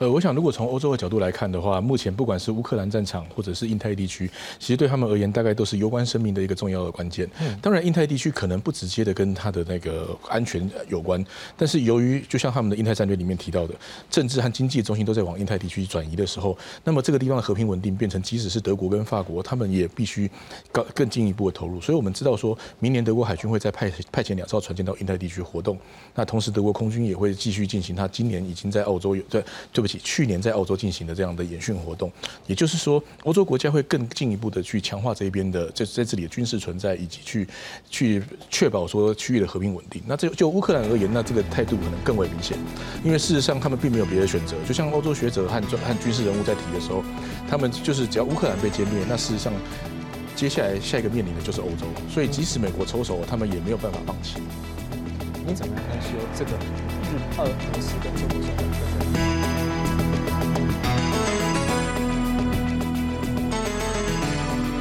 [0.00, 4.26] 呃，我想如果从欧洲的角度来看的话，目前不管是乌克兰战场或者是印太地区，
[4.58, 7.28] 其实对他们而言，大概都是攸关生命的一个重要的关键。
[7.60, 11.22] 当然，印太地区可能不直接的跟它的那个安全有关，
[11.54, 13.74] 但是由于就像他们的印太战略里面提到的，
[14.08, 20.30] 政治和经济中心都在往印太地区转移的时候，那么这个地方的和平稳定变成，即使是德国跟法国，他们也必须
[20.72, 21.78] 更更进一步的投入。
[21.78, 25.78] 所以我们知道说，明年德国海军会再派派遣两艘船舰到印太地区活动，
[26.14, 29.44] 那同时德国空军也会继续进行，他今年已经在澳洲有在
[29.74, 32.10] 对不起，去年在澳洲进行的这样的演训活动，
[32.46, 37.48] 也就是说，欧洲国家会更进一步的去强化这一边的在在这里的军事存在，以及去
[37.88, 40.02] 去确保说区域的和平稳定。
[40.06, 42.56] 那这就乌克兰而言，那这个态度可能更为明显，
[43.04, 44.56] 因为事实上他们并没有别的选择。
[44.66, 47.02] 就像欧洲学者和和军事人物在提的时候，
[47.48, 49.52] 他们就是只要乌克兰被歼灭，那事实上
[50.36, 51.86] 接下来下一个面临的就是欧洲。
[52.12, 54.36] 所以即使美国抽手，他们也没有办法放弃。
[55.46, 58.22] 你怎么看说这个日俄俄斯的这
[59.54, 59.59] 个？